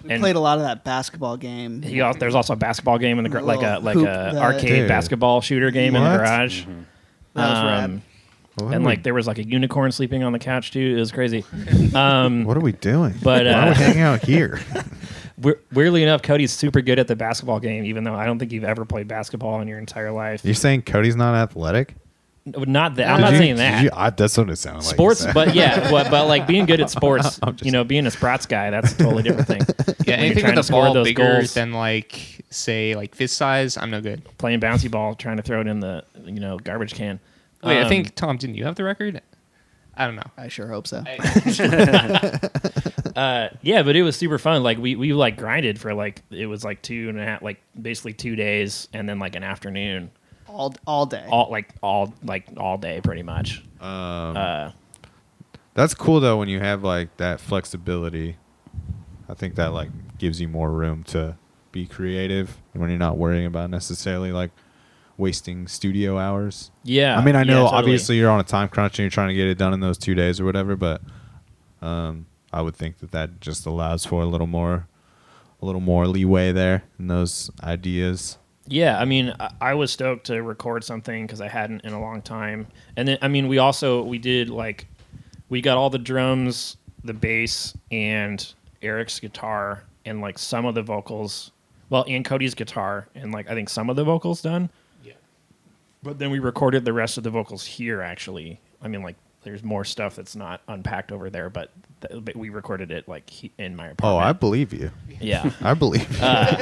[0.03, 1.81] We And- played a lot of that basketball game.
[1.81, 4.69] He there's also a basketball game in the gar- like a like a that- arcade
[4.69, 4.87] Dude.
[4.87, 6.17] basketball shooter game in the What?
[6.17, 6.65] garage.
[7.33, 7.83] That was rad.
[7.85, 8.01] Um,
[8.55, 10.95] What and like we, there was like a unicorn sleeping on the couch too.
[10.97, 11.45] It was crazy.
[11.95, 13.15] Um, what are we doing?
[13.23, 14.59] But, Why are uh, we hanging out here?
[15.39, 18.51] weir- weirdly enough, Cody's super good at the basketball game, even though I don't think
[18.51, 20.43] you've ever played basketball in your entire life.
[20.43, 21.95] You're saying Cody's not athletic?
[22.45, 23.09] Not that.
[23.09, 23.83] I'm Did not you- saying that.
[23.83, 24.93] you- I, that's what it sounded like.
[24.95, 28.11] sports, but yeah, but, but like being good at sports, just- you know, being a
[28.11, 29.61] Sprats guy, that's a totally different thing.
[30.07, 31.53] Yeah, When anything trying with to the score ball those bigger goals.
[31.53, 34.23] than like say like fist size, I'm no good.
[34.37, 37.19] Playing bouncy ball, trying to throw it in the you know garbage can.
[37.61, 39.21] Wait, I Um, think Tom, didn't you have the record?
[39.97, 40.31] I don't know.
[40.37, 41.03] I sure hope so.
[43.17, 44.61] Uh, yeah, but it was super fun.
[44.63, 47.59] Like we we like grinded for like it was like two and a half, like
[47.81, 50.11] basically two days, and then like an afternoon,
[50.47, 51.25] all all day.
[51.29, 53.63] all like all like all day pretty much.
[53.81, 54.71] Um, Uh,
[55.73, 58.37] That's cool though when you have like that flexibility.
[59.29, 61.37] I think that like gives you more room to
[61.71, 64.51] be creative when you're not worrying about necessarily like
[65.17, 66.69] wasting studio hours.
[66.83, 67.77] yeah, I mean, I yeah, know totally.
[67.79, 69.97] obviously you're on a time crunch and you're trying to get it done in those
[69.97, 71.01] two days or whatever, but
[71.81, 72.25] um,
[72.57, 74.87] I would think that that just allows for a little more,
[75.61, 78.39] a little more leeway there in those ideas.
[78.65, 82.01] Yeah, I mean, I, I was stoked to record something because I hadn't in a
[82.01, 82.65] long time.
[82.95, 84.87] And then, I mean, we also we did like
[85.49, 88.43] we got all the drums, the bass, and
[88.81, 91.51] Eric's guitar, and like some of the vocals.
[91.91, 94.71] Well, and Cody's guitar, and like I think some of the vocals done.
[95.03, 95.13] Yeah.
[96.01, 98.01] But then we recorded the rest of the vocals here.
[98.01, 101.71] Actually, I mean, like there's more stuff that's not unpacked over there, but,
[102.35, 104.15] we recorded it like he, in my apartment.
[104.15, 104.91] Oh, I believe you.
[105.19, 105.51] yeah.
[105.61, 106.09] I believe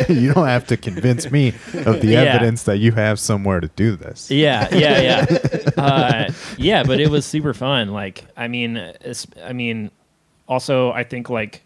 [0.09, 0.15] you.
[0.15, 2.21] you don't have to convince me of the Uh, Yeah.
[2.21, 4.31] evidence that you have somewhere to do this.
[4.31, 6.83] Yeah, yeah, yeah, uh, yeah.
[6.83, 7.89] But it was super fun.
[7.89, 8.77] Like, I mean,
[9.43, 9.91] I mean,
[10.47, 11.63] also, I think like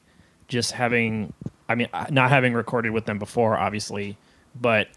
[0.47, 1.33] just having,
[1.67, 4.17] I mean, uh, not having recorded with them before, obviously,
[4.59, 4.87] but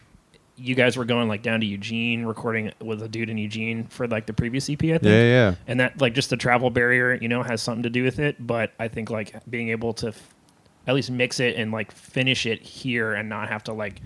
[0.62, 4.06] you guys were going like down to Eugene, recording with a dude in Eugene for
[4.06, 5.02] like the previous EP, I think.
[5.04, 5.54] Yeah, yeah.
[5.66, 8.46] And that like just the travel barrier, you know, has something to do with it.
[8.46, 10.34] But I think like being able to f-
[10.86, 14.00] at least mix it and like finish it here and not have to like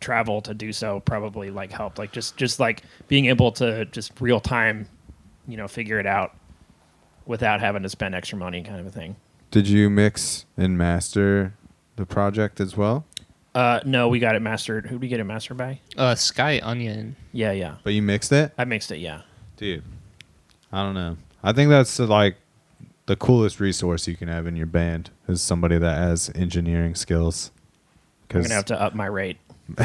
[0.00, 1.98] travel to do so probably like helped.
[1.98, 4.88] Like just just like being able to just real time,
[5.46, 6.34] you know, figure it out
[7.26, 9.16] without having to spend extra money, kind of a thing.
[9.50, 11.54] Did you mix and master
[11.96, 13.06] the project as well?
[13.58, 14.86] Uh, no, we got it mastered.
[14.86, 15.80] Who did we get it mastered by?
[15.96, 17.16] Uh, Sky Onion.
[17.32, 17.74] Yeah, yeah.
[17.82, 18.52] But you mixed it?
[18.56, 18.98] I mixed it.
[18.98, 19.22] Yeah.
[19.56, 19.82] Dude,
[20.72, 21.16] I don't know.
[21.42, 22.36] I think that's uh, like
[23.06, 27.50] the coolest resource you can have in your band is somebody that has engineering skills.
[27.56, 29.38] I'm Because gonna have to up my rate.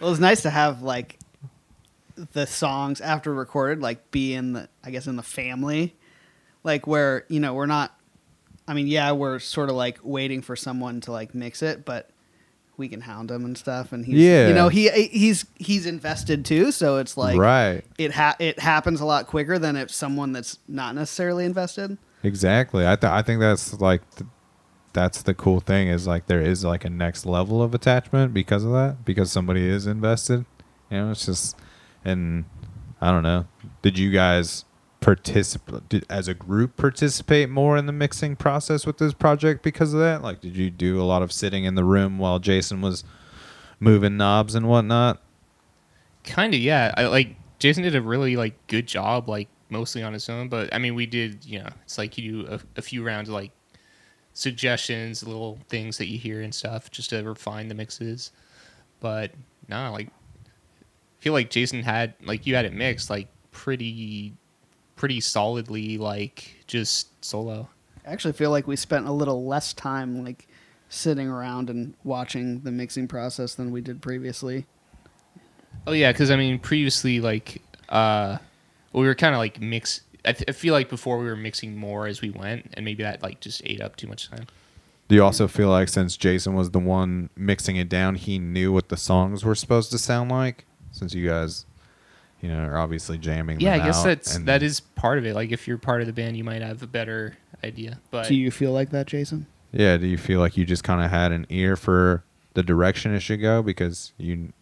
[0.00, 1.18] Well, it's nice to have like
[2.32, 5.94] the songs after recorded, like be in the, I guess, in the family,
[6.64, 7.97] like where you know we're not.
[8.68, 12.10] I mean, yeah, we're sort of like waiting for someone to like mix it, but
[12.76, 14.48] we can hound him and stuff, and he's, Yeah.
[14.48, 18.60] you know, he eh, he's he's invested too, so it's like right, it ha- it
[18.60, 21.98] happens a lot quicker than if someone that's not necessarily invested.
[22.22, 22.86] exactly.
[22.86, 24.26] I th- I think that's like the,
[24.92, 28.64] that's the cool thing is like there is like a next level of attachment because
[28.64, 30.44] of that because somebody is invested.
[30.90, 31.56] You know, it's just
[32.04, 32.44] and
[33.00, 33.46] I don't know.
[33.82, 34.64] Did you guys
[35.00, 39.94] participate did, as a group participate more in the mixing process with this project because
[39.94, 40.22] of that?
[40.22, 43.04] Like, did you do a lot of sitting in the room while Jason was
[43.80, 45.22] moving knobs and whatnot?
[46.24, 46.92] Kind of, yeah.
[46.96, 50.48] I like Jason did a really like good job, like mostly on his own.
[50.48, 53.28] But I mean, we did, you know, it's like you do a, a few rounds
[53.28, 53.52] of like
[54.32, 58.32] suggestions, little things that you hear and stuff, just to refine the mixes.
[59.00, 59.32] But
[59.68, 64.34] no, like, I feel like Jason had like you had it mixed like pretty,
[64.98, 67.70] pretty solidly, like just solo.
[68.06, 70.46] I actually feel like we spent a little less time like
[70.90, 74.66] sitting around and watching the mixing process than we did previously.
[75.86, 78.38] Oh yeah, because I mean, previously, like, uh,
[78.92, 80.02] we were kind of like mix.
[80.24, 83.02] I, th- I feel like before we were mixing more as we went, and maybe
[83.04, 84.46] that like just ate up too much time.
[85.06, 88.72] Do you also feel like since Jason was the one mixing it down, he knew
[88.72, 90.66] what the songs were supposed to sound like?
[90.90, 91.64] Since you guys,
[92.40, 93.60] you know, are obviously jamming.
[93.60, 95.34] Yeah, I guess out that's and- that is part of it.
[95.34, 97.98] Like, if you're part of the band, you might have a better idea.
[98.10, 99.46] But Do you feel like that, Jason?
[99.72, 99.96] Yeah.
[99.96, 102.22] Do you feel like you just kind of had an ear for
[102.54, 104.52] the direction it should go because you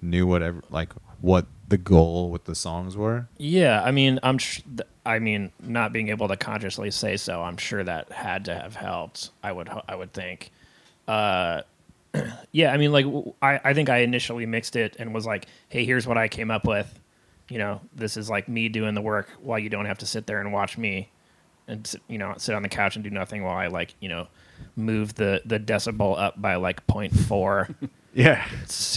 [0.00, 3.28] knew whatever, like what the goal with the songs were?
[3.38, 4.38] Yeah, I mean, I'm.
[4.38, 8.44] Sh- th- I mean, not being able to consciously say so, I'm sure that had
[8.44, 9.30] to have helped.
[9.42, 9.68] I would.
[9.88, 10.50] I would think.
[11.08, 11.62] Uh,
[12.52, 13.58] yeah, I mean, like w- I.
[13.64, 16.66] I think I initially mixed it and was like, "Hey, here's what I came up
[16.66, 16.98] with.
[17.52, 20.26] You know, this is like me doing the work while you don't have to sit
[20.26, 21.08] there and watch me."
[21.68, 24.26] and you know sit on the couch and do nothing while I like you know
[24.74, 27.72] move the the decibel up by like 0.4
[28.14, 28.44] Yeah.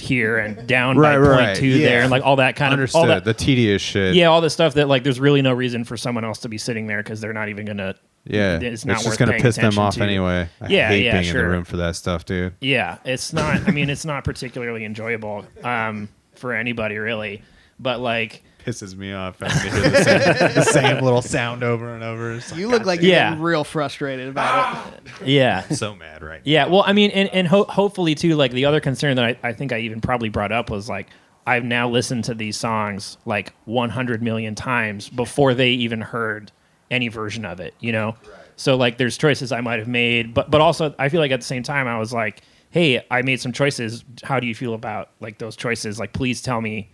[0.01, 1.85] here and down Right, by right, 0.2 yeah.
[1.87, 3.03] there and like all that kind Understood.
[3.03, 4.15] of all that the tedious shit.
[4.15, 6.57] yeah all the stuff that like there's really no reason for someone else to be
[6.57, 7.93] sitting there because they're not even gonna
[8.25, 8.57] Yeah.
[8.59, 10.03] it's not just gonna piss them off to.
[10.03, 10.49] anyway.
[10.59, 11.43] I Yeah, hate yeah, being in sure.
[11.43, 12.55] the room for that stuff, dude.
[12.61, 13.67] Yeah, it's not.
[13.67, 17.43] I mean, it's not particularly enjoyable um, for anybody, really.
[17.79, 21.93] But like, Pisses me off having to hear the same, the same little sound over
[21.93, 22.33] and over.
[22.33, 23.29] It's like, You look like you're Yeah.
[23.29, 25.27] getting real frustrated about it.
[25.27, 26.51] yeah, so mad right now.
[26.51, 26.65] yeah.
[26.67, 28.35] Well, I mean, and and ho- hopefully too.
[28.35, 31.09] Like the other concern that I, I think I even probably brought up was like
[31.45, 36.51] I've now listened to these songs like 100 million times before they even heard
[36.89, 37.75] any version of it.
[37.79, 38.15] You know,
[38.55, 41.41] so like there's choices I might have made, but but also I feel like at
[41.41, 44.03] the same time I was like, hey, I made some choices.
[44.23, 45.99] How do you feel about like those choices?
[45.99, 46.89] Like, please tell me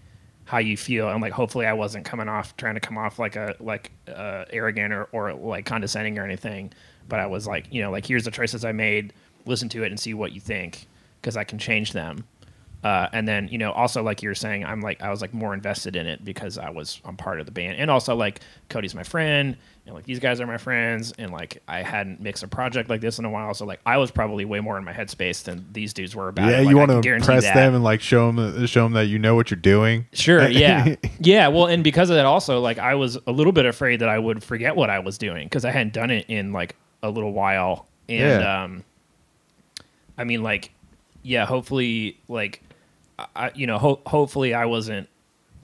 [0.52, 3.38] how you feel and like hopefully i wasn't coming off trying to come off like
[3.38, 6.70] a like uh, arrogant or, or like condescending or anything
[7.08, 9.14] but i was like you know like here's the choices i made.
[9.46, 10.88] Listen to it and see what you think
[11.22, 12.26] because i can change them
[12.84, 15.34] uh, and then you know also like you were saying i'm like i was like
[15.34, 18.40] more invested in it because i was i'm part of the band and also like
[18.70, 19.56] cody's my friend
[19.86, 23.00] and like these guys are my friends and like i hadn't mixed a project like
[23.02, 25.64] this in a while so like i was probably way more in my headspace than
[25.74, 26.62] these dudes were about Yeah, it.
[26.62, 27.54] Like, you want to impress that.
[27.56, 30.06] them and like show them, show them that you know what you're doing.
[30.14, 30.48] Sure.
[30.50, 30.96] Yeah.
[31.20, 31.48] yeah.
[31.50, 34.18] Well, and because of that, also, like, I was a little bit afraid that I
[34.20, 37.32] would forget what I was doing because I hadn't done it in like a little
[37.32, 37.88] while.
[38.10, 38.64] And, Yeah.
[38.64, 38.84] um,
[40.18, 40.72] I mean, like,
[41.24, 42.62] yeah, hopefully, like,
[43.36, 45.08] I, you know, ho- hopefully I wasn't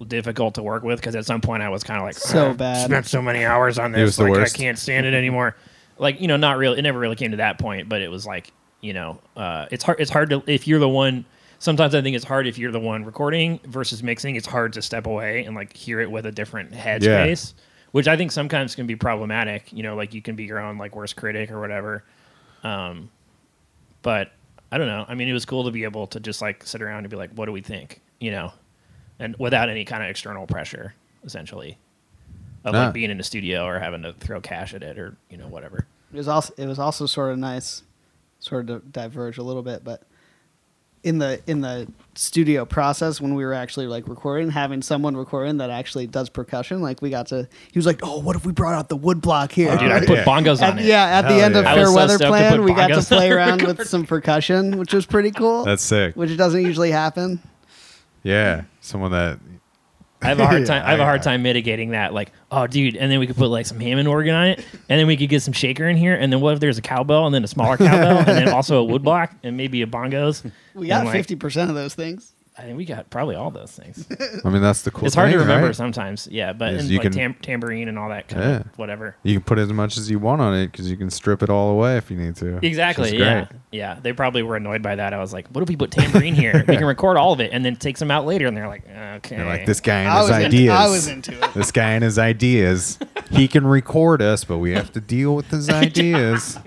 [0.08, 2.86] difficult to work with because at some point I was kind of like, So bad."
[2.86, 4.18] Spent so many hours on It was this.
[4.18, 4.56] the Like, worst.
[4.56, 5.56] I can't stand it anymore.
[5.98, 6.78] like, you know, not really.
[6.78, 9.84] It never really came to that point, but it was like, you know, uh, it's
[9.84, 10.00] hard.
[10.00, 11.26] It's hard to if you're the one.
[11.60, 14.36] Sometimes I think it's hard if you're the one recording versus mixing.
[14.36, 17.54] It's hard to step away and like hear it with a different headspace,
[17.94, 19.74] which I think sometimes can be problematic.
[19.74, 22.04] You know, like you can be your own like worst critic or whatever.
[22.64, 23.10] Um,
[24.04, 24.32] but
[24.72, 25.06] I don't know.
[25.08, 27.16] I mean, it was cool to be able to just like sit around and be
[27.16, 28.54] like, "What do we think?" You know,
[29.20, 30.94] and without any kind of external pressure,
[31.24, 31.78] essentially,
[32.66, 32.86] of Nah.
[32.86, 35.48] like being in the studio or having to throw cash at it or you know
[35.48, 35.86] whatever.
[36.14, 37.84] It was also it was also sort of nice,
[38.40, 40.04] sort of to diverge a little bit, but
[41.04, 45.58] in the in the studio process when we were actually like recording, having someone recording
[45.58, 47.48] that actually does percussion, like we got to.
[47.72, 49.92] He was like, "Oh, what if we brought out the wood block here?" Oh, dude,
[49.92, 50.26] I Oh, put yeah.
[50.26, 50.86] bongos on it.
[50.86, 51.72] yeah, at the end of yeah.
[51.72, 54.94] I Fair was so Weather Plan, we got to play around with some percussion, which
[54.94, 55.64] was pretty cool.
[55.64, 56.16] That's sick.
[56.16, 57.40] which doesn't usually happen.
[58.24, 59.40] Yeah, someone that
[60.22, 60.84] I have a hard time.
[60.86, 62.14] I have a hard time mitigating that.
[62.14, 64.60] Like, oh, dude, and then we could put like some Hammond organ on it,
[64.90, 66.82] and then we could get some shaker in here, and then what if there's a
[66.82, 70.50] cowbell, and then a smaller cowbell, and then also a woodblock, and maybe a bongos.
[70.74, 72.34] We got fifty percent of those things.
[72.60, 74.08] I think we got probably all those things.
[74.44, 75.06] I mean, that's the cool.
[75.06, 75.76] it's hard to remember right?
[75.76, 76.28] sometimes.
[76.32, 78.56] Yeah, but Is and you like can- tam- tambourine and all that kind Yeah.
[78.62, 79.16] of whatever.
[79.22, 81.50] You can put as much as you want on it because you can strip it
[81.52, 82.58] all away if you need to.
[82.66, 83.04] Exactly.
[83.12, 83.46] which is Yeah.
[83.46, 83.62] great.
[83.72, 84.00] Yeah.
[84.02, 85.14] They probably were annoyed by that.
[85.14, 86.66] I was like, what if we put tambourine here?
[86.68, 88.48] We can record all of it and then take some out later.
[88.48, 88.84] And they're like,
[89.18, 89.38] okay.
[89.38, 90.74] You're like this guy and I his was, into, ideas.
[90.74, 91.54] I was into it.
[91.54, 92.98] this guy and his ideas.
[93.30, 95.70] He can record us, but we have to deal with his
[96.02, 96.58] ideas.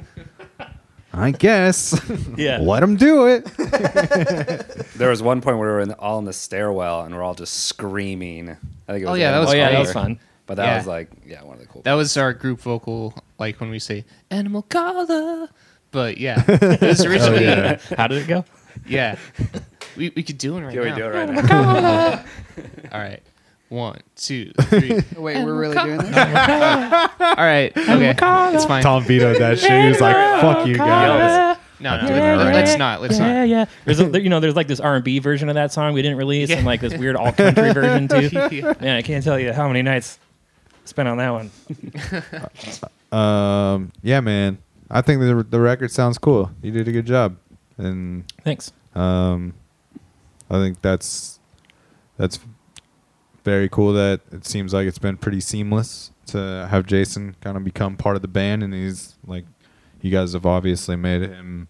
[1.12, 1.98] I guess.
[2.36, 2.58] Yeah.
[2.58, 3.46] Let him do it.
[5.00, 7.34] There was one point where we were in all in the stairwell and we're all
[7.34, 8.50] just screaming.
[8.50, 10.20] I think it Oh, yeah, that Animal was Oh yeah, that was fun.
[10.46, 10.76] But that Yeah.
[10.76, 11.82] was like, yeah, one of the cool.
[11.82, 15.48] That was our group vocal, like when we say "animal color."
[15.90, 17.78] But yeah, it was oh, originally yeah.
[17.96, 18.44] How did it go?
[18.86, 19.16] Yeah.
[19.96, 20.96] We we could do it right Can we now.
[20.96, 22.24] do it right now?
[22.92, 23.22] All right,
[23.70, 25.00] one, two, three.
[25.16, 26.16] Wait, we're really doing this?
[26.16, 28.10] All right, okay,
[28.54, 28.82] it's fine.
[28.82, 29.70] Tom vetoed that shit.
[29.82, 32.54] He was like, "Fuck you guys." No, no, doing it right.
[32.54, 33.00] let's not.
[33.00, 33.48] Let's yeah, not.
[33.48, 33.64] yeah.
[33.86, 35.94] There's a, there- you know, there's like this R and B version of that song
[35.94, 36.56] we didn't release, Yeah.
[36.58, 38.28] and like this weird all country version too.
[38.54, 38.74] Yeah.
[38.80, 40.18] Man, I can't tell you how many nights
[40.84, 41.50] spent on that one.
[43.12, 44.58] Um, yeah, man.
[44.90, 46.50] I think the the record sounds cool.
[46.62, 47.36] You did a good job,
[47.78, 48.72] and Thanks.
[48.94, 49.54] um,
[50.50, 51.38] I think that's
[52.18, 52.40] that's
[53.44, 53.92] very cool.
[53.92, 58.16] That it seems like it's been pretty seamless to have Jason kind of become part
[58.16, 59.44] of the band, and he's like,
[60.00, 61.68] you guys have obviously made him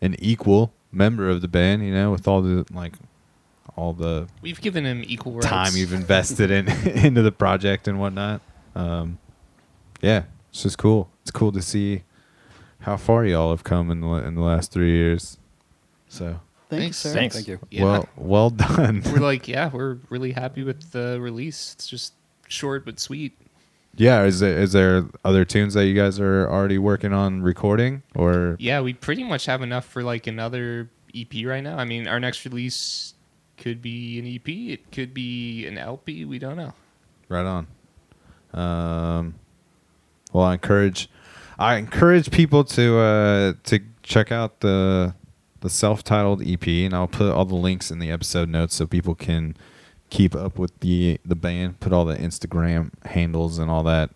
[0.00, 1.84] an equal member of the band.
[1.84, 2.94] You know, with all the like
[3.76, 5.46] all the We've given him equal rights.
[5.46, 8.40] time you've invested in into the project and whatnot.
[8.74, 9.18] Um,
[10.00, 11.10] yeah, it's just cool.
[11.22, 12.02] It's cool to see
[12.80, 15.38] how far y'all have come in the in the last three years.
[16.08, 16.96] So Thanks, Thanks.
[16.98, 17.12] sir.
[17.12, 17.34] Thanks.
[17.36, 17.58] Thank you.
[17.70, 17.84] Yeah.
[17.84, 19.02] well, well done.
[19.06, 21.74] we're like, yeah, we're really happy with the release.
[21.74, 22.14] It's just
[22.48, 23.32] short but sweet.
[23.96, 28.02] yeah, is there is there other tunes that you guys are already working on recording
[28.14, 31.76] or Yeah, we pretty much have enough for like another EP right now.
[31.78, 33.14] I mean, our next release
[33.56, 34.48] could be an EP.
[34.48, 36.24] It could be an LP.
[36.24, 36.72] We don't know.
[37.28, 37.66] right on?
[38.52, 39.34] Um,
[40.32, 41.08] well, I encourage,
[41.58, 45.14] I encourage people to uh, to check out the
[45.64, 49.14] the self-titled EP, and I'll put all the links in the episode notes so people
[49.14, 49.56] can
[50.10, 51.80] keep up with the the band.
[51.80, 54.10] Put all the Instagram handles and all that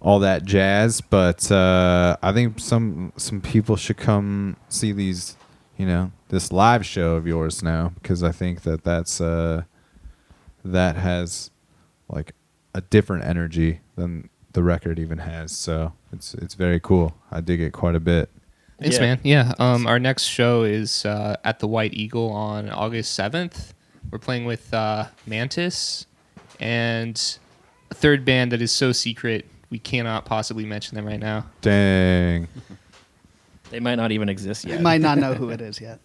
[0.00, 1.00] all that jazz.
[1.00, 5.36] But uh, I think some some people should come see these,
[5.76, 9.64] you know, this live show of yours now because I think that that's uh,
[10.64, 11.50] that has
[12.08, 12.36] like
[12.72, 15.50] a different energy than the record even has.
[15.50, 17.16] So it's it's very cool.
[17.32, 18.30] I dig it quite a bit.
[18.80, 19.00] Thanks, Yeah.
[19.02, 19.20] man.
[19.24, 19.52] Yeah.
[19.58, 23.74] Um, our next show is uh, at the White Eagle on August seventh.
[24.10, 26.06] We're playing with uh, Mantis
[26.60, 27.38] and
[27.90, 31.46] a third band that is so secret we cannot possibly mention them right now.
[31.60, 32.48] Dang,
[33.70, 34.78] They might not even exist yet.
[34.78, 36.00] You might not know who it is yet.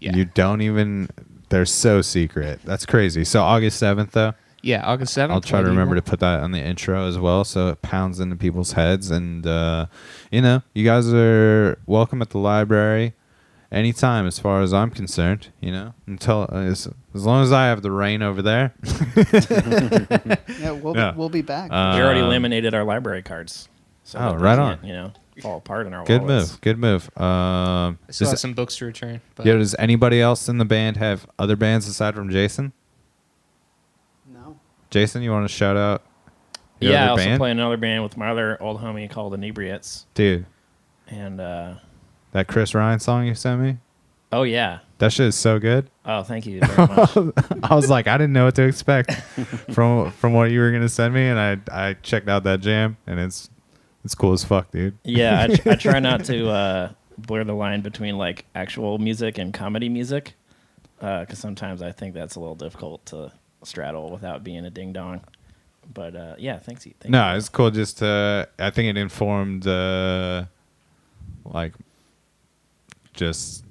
[0.00, 0.16] Yeah.
[0.16, 1.08] you don't even.
[1.50, 2.60] They're so secret.
[2.64, 3.24] That's crazy.
[3.24, 4.32] So August seventh though.
[4.64, 5.34] Yeah, August seventh.
[5.34, 8.18] I'll try to remember to put that on the intro as well, so it pounds
[8.20, 9.10] into people's heads.
[9.10, 9.86] And uh,
[10.30, 13.12] you know, you guys are welcome at the library
[13.70, 15.48] anytime, as far as I'm concerned.
[15.60, 18.74] You know, until uh, as, as long as I have the reign over there.
[20.60, 21.10] Yeah, we'll Yeah.
[21.12, 21.70] Be, we'll be back.
[21.70, 23.68] Uh, we already laminated our library cards.
[24.04, 24.78] So Oh, right on.
[24.82, 26.52] You know, fall apart in our good wallets.
[26.52, 26.60] move.
[26.60, 27.10] Good move.
[27.18, 29.20] Um, I still does, have some books to return.
[29.34, 32.72] But yeah, does anybody else in the band have other bands aside from Jason?
[34.94, 36.04] Jason, you want to shout out?
[36.78, 37.38] your Yeah, I other also band?
[37.40, 40.06] play another band with my other old homie called Inebriates.
[40.14, 40.46] dude.
[41.08, 41.74] And uh,
[42.30, 43.78] That Chris Ryan song you sent me.
[44.30, 45.90] oh yeah, That shit is so good.
[46.04, 47.16] oh thank you very much.
[47.64, 49.12] I was like, I didn't know what to expect
[49.72, 52.96] from from what you were gonna send me, and I I checked out that jam,
[53.08, 53.50] and it's
[54.04, 54.96] it's cool as fuck, dude.
[55.02, 59.38] yeah, I, tr- I try not to uh, blur the line between like actual music
[59.38, 60.34] and comedy music,
[61.00, 63.32] because sometimes I think that's a little difficult to
[63.66, 65.20] straddle without being a ding dong.
[65.92, 66.84] But uh, yeah, thanks.
[66.84, 67.70] Thank No, it's cool.
[67.70, 70.44] Just uh, I think it informed uh,
[71.44, 71.74] like
[73.12, 73.64] just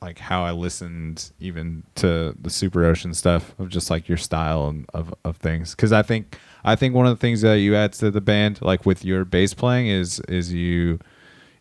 [0.00, 4.66] like how I listened even to the Super Ocean stuff of just like your style
[4.66, 5.76] and of, of things.
[5.76, 8.60] Because I think I think one of the things that you add to the band,
[8.60, 10.98] like with your bass playing, is is you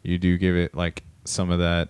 [0.01, 1.89] you do give it like some of that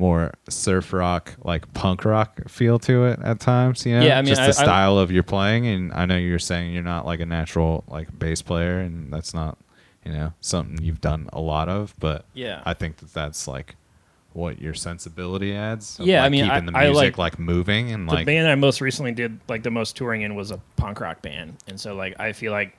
[0.00, 3.84] more surf rock, like punk rock feel to it at times.
[3.86, 5.66] You know, Yeah, I mean, just I- the I- style of your playing.
[5.66, 9.32] And I know you're saying you're not like a natural like bass player, and that's
[9.34, 9.58] not
[10.04, 11.94] you know something you've done a lot of.
[12.00, 12.62] But Yeah.
[12.64, 13.76] I think that that's like
[14.32, 15.98] what your sensibility adds.
[16.02, 18.32] Yeah, I mean, keeping I- the I music like- like moving and the like the
[18.32, 21.56] band I most recently did like the most touring in was a punk rock band,
[21.68, 22.76] and so like I feel like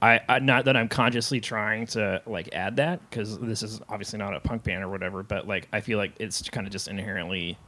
[0.00, 4.18] I, I not that I'm consciously trying to like add that because this is obviously
[4.18, 6.86] not a punk band or whatever, but like I feel like it's kind of just
[6.88, 7.58] inherently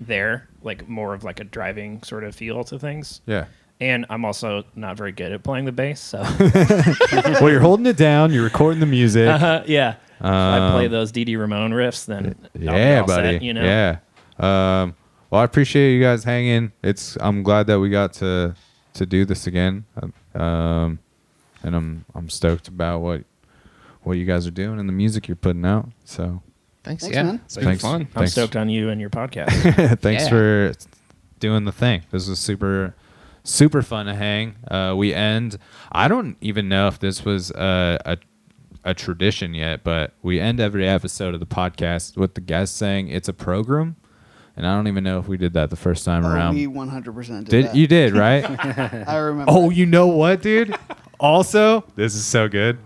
[0.00, 3.20] there, like more of like a driving sort of feel to things.
[3.26, 3.46] yeah.
[3.80, 6.22] And I'm also not very good at playing the bass, so
[7.40, 8.32] well, you're holding it down.
[8.32, 9.28] You're recording the music.
[9.28, 9.96] uh, yeah.
[10.20, 13.32] If I play Um, those Dee Ramone riffs, then I'll be Yeah, all buddy.
[13.32, 13.64] set, you know.
[13.64, 13.98] Yeah.
[14.38, 14.94] Um,
[15.28, 16.70] well, I appreciate you guys hanging.
[16.84, 18.54] It's I'm glad that we got to
[18.94, 19.84] to do this again.
[20.36, 21.00] Um,
[21.64, 23.24] and I'm I'm stoked about what
[24.02, 25.88] what you guys are doing and the music you're putting out.
[26.04, 26.42] So
[26.84, 27.22] Thanks, Thanks, yeah.
[27.22, 27.40] man.
[27.46, 27.82] It's been Thanks.
[27.82, 28.00] fun.
[28.02, 28.32] I'm Thanks.
[28.32, 29.98] stoked on you and your podcast.
[30.00, 30.28] thanks Yeah.
[30.28, 30.72] for
[31.40, 32.02] doing the thing.
[32.10, 32.94] This was super
[33.42, 34.56] super fun to hang.
[34.70, 35.58] Uh, we end.
[35.90, 38.18] I don't even know if this was a, a
[38.86, 43.08] a tradition yet, but we end every episode of the podcast with the guest saying
[43.08, 43.96] it's a program.
[44.56, 46.54] And I don't even know if we did that the first time Oh, around.
[46.54, 47.74] we 100% did, Did that.
[47.74, 48.44] you did right?
[49.08, 49.50] I remember.
[49.52, 50.76] oh, you know what, dude?
[51.24, 52.78] also, this is so good.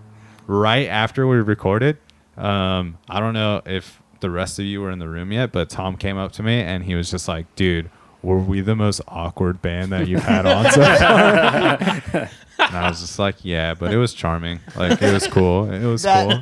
[0.46, 1.98] Right after we recorded,
[2.36, 5.68] um, I don't know if the rest of you were in the room yet, but
[5.68, 7.90] Tom came up to me and he was just like, "Dude,
[8.22, 12.28] were we the most awkward band that you've had on so far?"
[12.58, 14.60] and I was just like, "Yeah," but it was charming.
[14.76, 15.70] Like it was cool.
[15.70, 16.40] It was cool.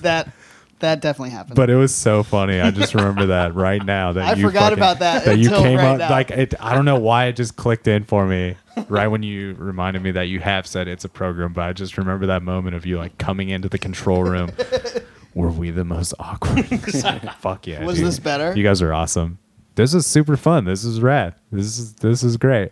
[0.00, 0.32] that,
[0.80, 1.56] that that definitely happened.
[1.56, 2.60] But it was so funny.
[2.60, 4.12] I just remember that right now.
[4.12, 6.10] That I you forgot fucking- about that That you came right up now.
[6.10, 8.56] like it, I don't know why it just clicked in for me
[8.88, 11.52] right when you reminded me that you have said it's a program.
[11.52, 14.50] But I just remember that moment of you like coming into the control room.
[15.34, 16.64] Were we the most awkward?
[17.40, 17.84] Fuck yeah!
[17.84, 18.06] Was dude.
[18.06, 18.54] this better?
[18.56, 19.38] You guys are awesome.
[19.74, 20.64] This is super fun.
[20.64, 21.34] This is rad.
[21.50, 22.70] This is this is great.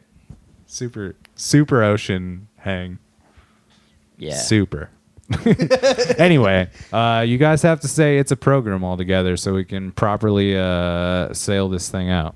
[0.67, 2.99] Super super ocean hang.
[4.17, 4.37] yeah.
[4.37, 4.91] Super.
[6.19, 10.57] Anyway, uh, you guys have to say it's a program altogether so we can properly
[10.59, 12.35] uh, sail this thing out.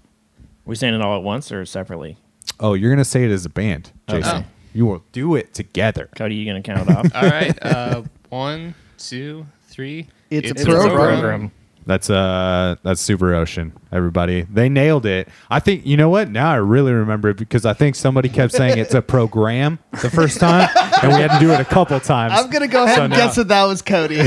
[0.65, 2.17] we saying it all at once or separately?
[2.61, 4.21] Oh, you're gonna say it as a band, Okay.
[4.21, 4.45] Jason.
[4.73, 6.09] You will do it together.
[6.17, 7.07] Cody, you gonna count it off?
[7.15, 7.59] All right.
[7.63, 10.07] Uh, one, two, three.
[10.31, 10.91] It's a program.
[10.91, 11.53] a program.
[11.87, 14.43] That's uh that's Super Ocean, everybody.
[14.43, 15.29] They nailed it.
[15.49, 16.29] I think you know what?
[16.31, 20.11] Now I really remember it because I think somebody kept saying it's a program the
[20.11, 20.69] first time,
[21.03, 22.33] and we had to do it a couple times.
[22.37, 24.17] I'm gonna go ahead So and now- guess that that was Cody.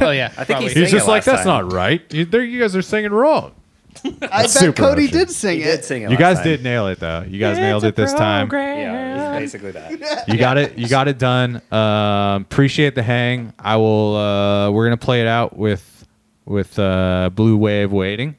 [0.00, 2.02] Oh yeah, I think he's He's just it like last that's time." not right.
[2.14, 3.54] You, there, you guys are singing wrong.
[4.04, 5.18] I bet Super Cody Ocean.
[5.18, 5.64] did sing it.
[5.64, 6.10] did sing it.
[6.12, 6.44] You guys time.
[6.44, 7.24] did nail it though.
[7.28, 8.48] You guys nailed it this time.
[8.52, 10.24] Yeah, it's basically that.
[10.28, 10.78] You got it.
[10.78, 11.60] You got it done.
[11.72, 13.52] Um, appreciate the hang.
[13.58, 14.14] I will.
[14.14, 15.97] Uh, we're gonna play it out with
[16.48, 18.36] with uh, Blue Wave Waiting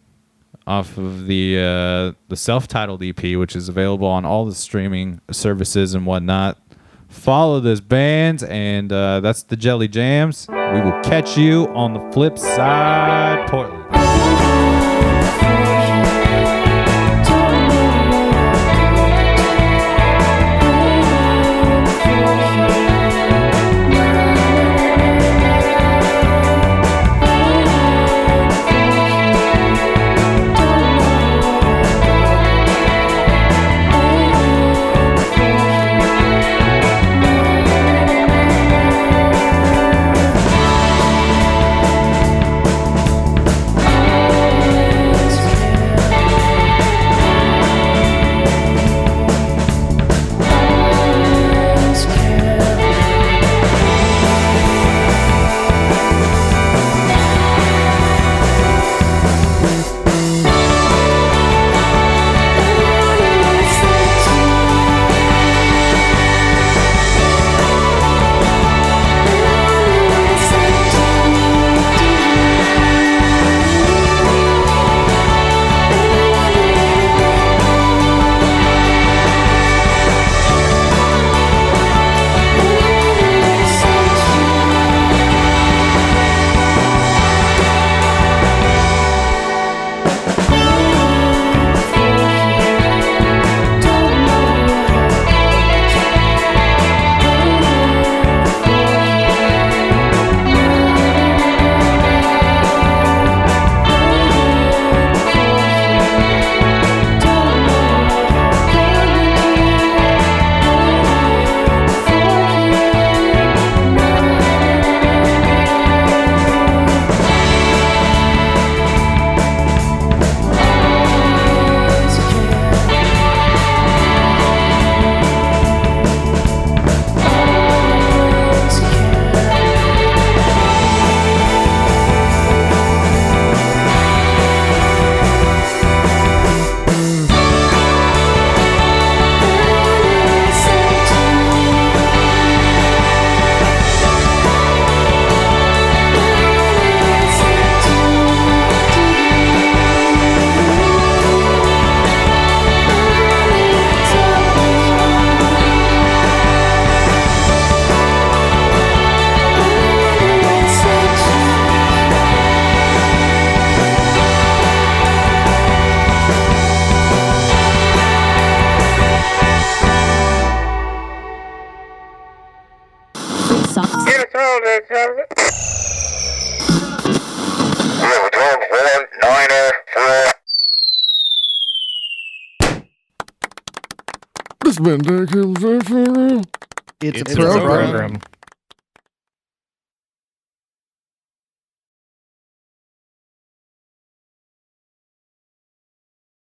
[0.68, 5.94] off of the uh, the self-titled EP, which is available on all the streaming services
[5.94, 6.58] and whatnot.
[7.08, 10.48] Follow this band, and uh, that's the Jelly Jams.
[10.50, 13.99] We will catch you on the flip side, Portland.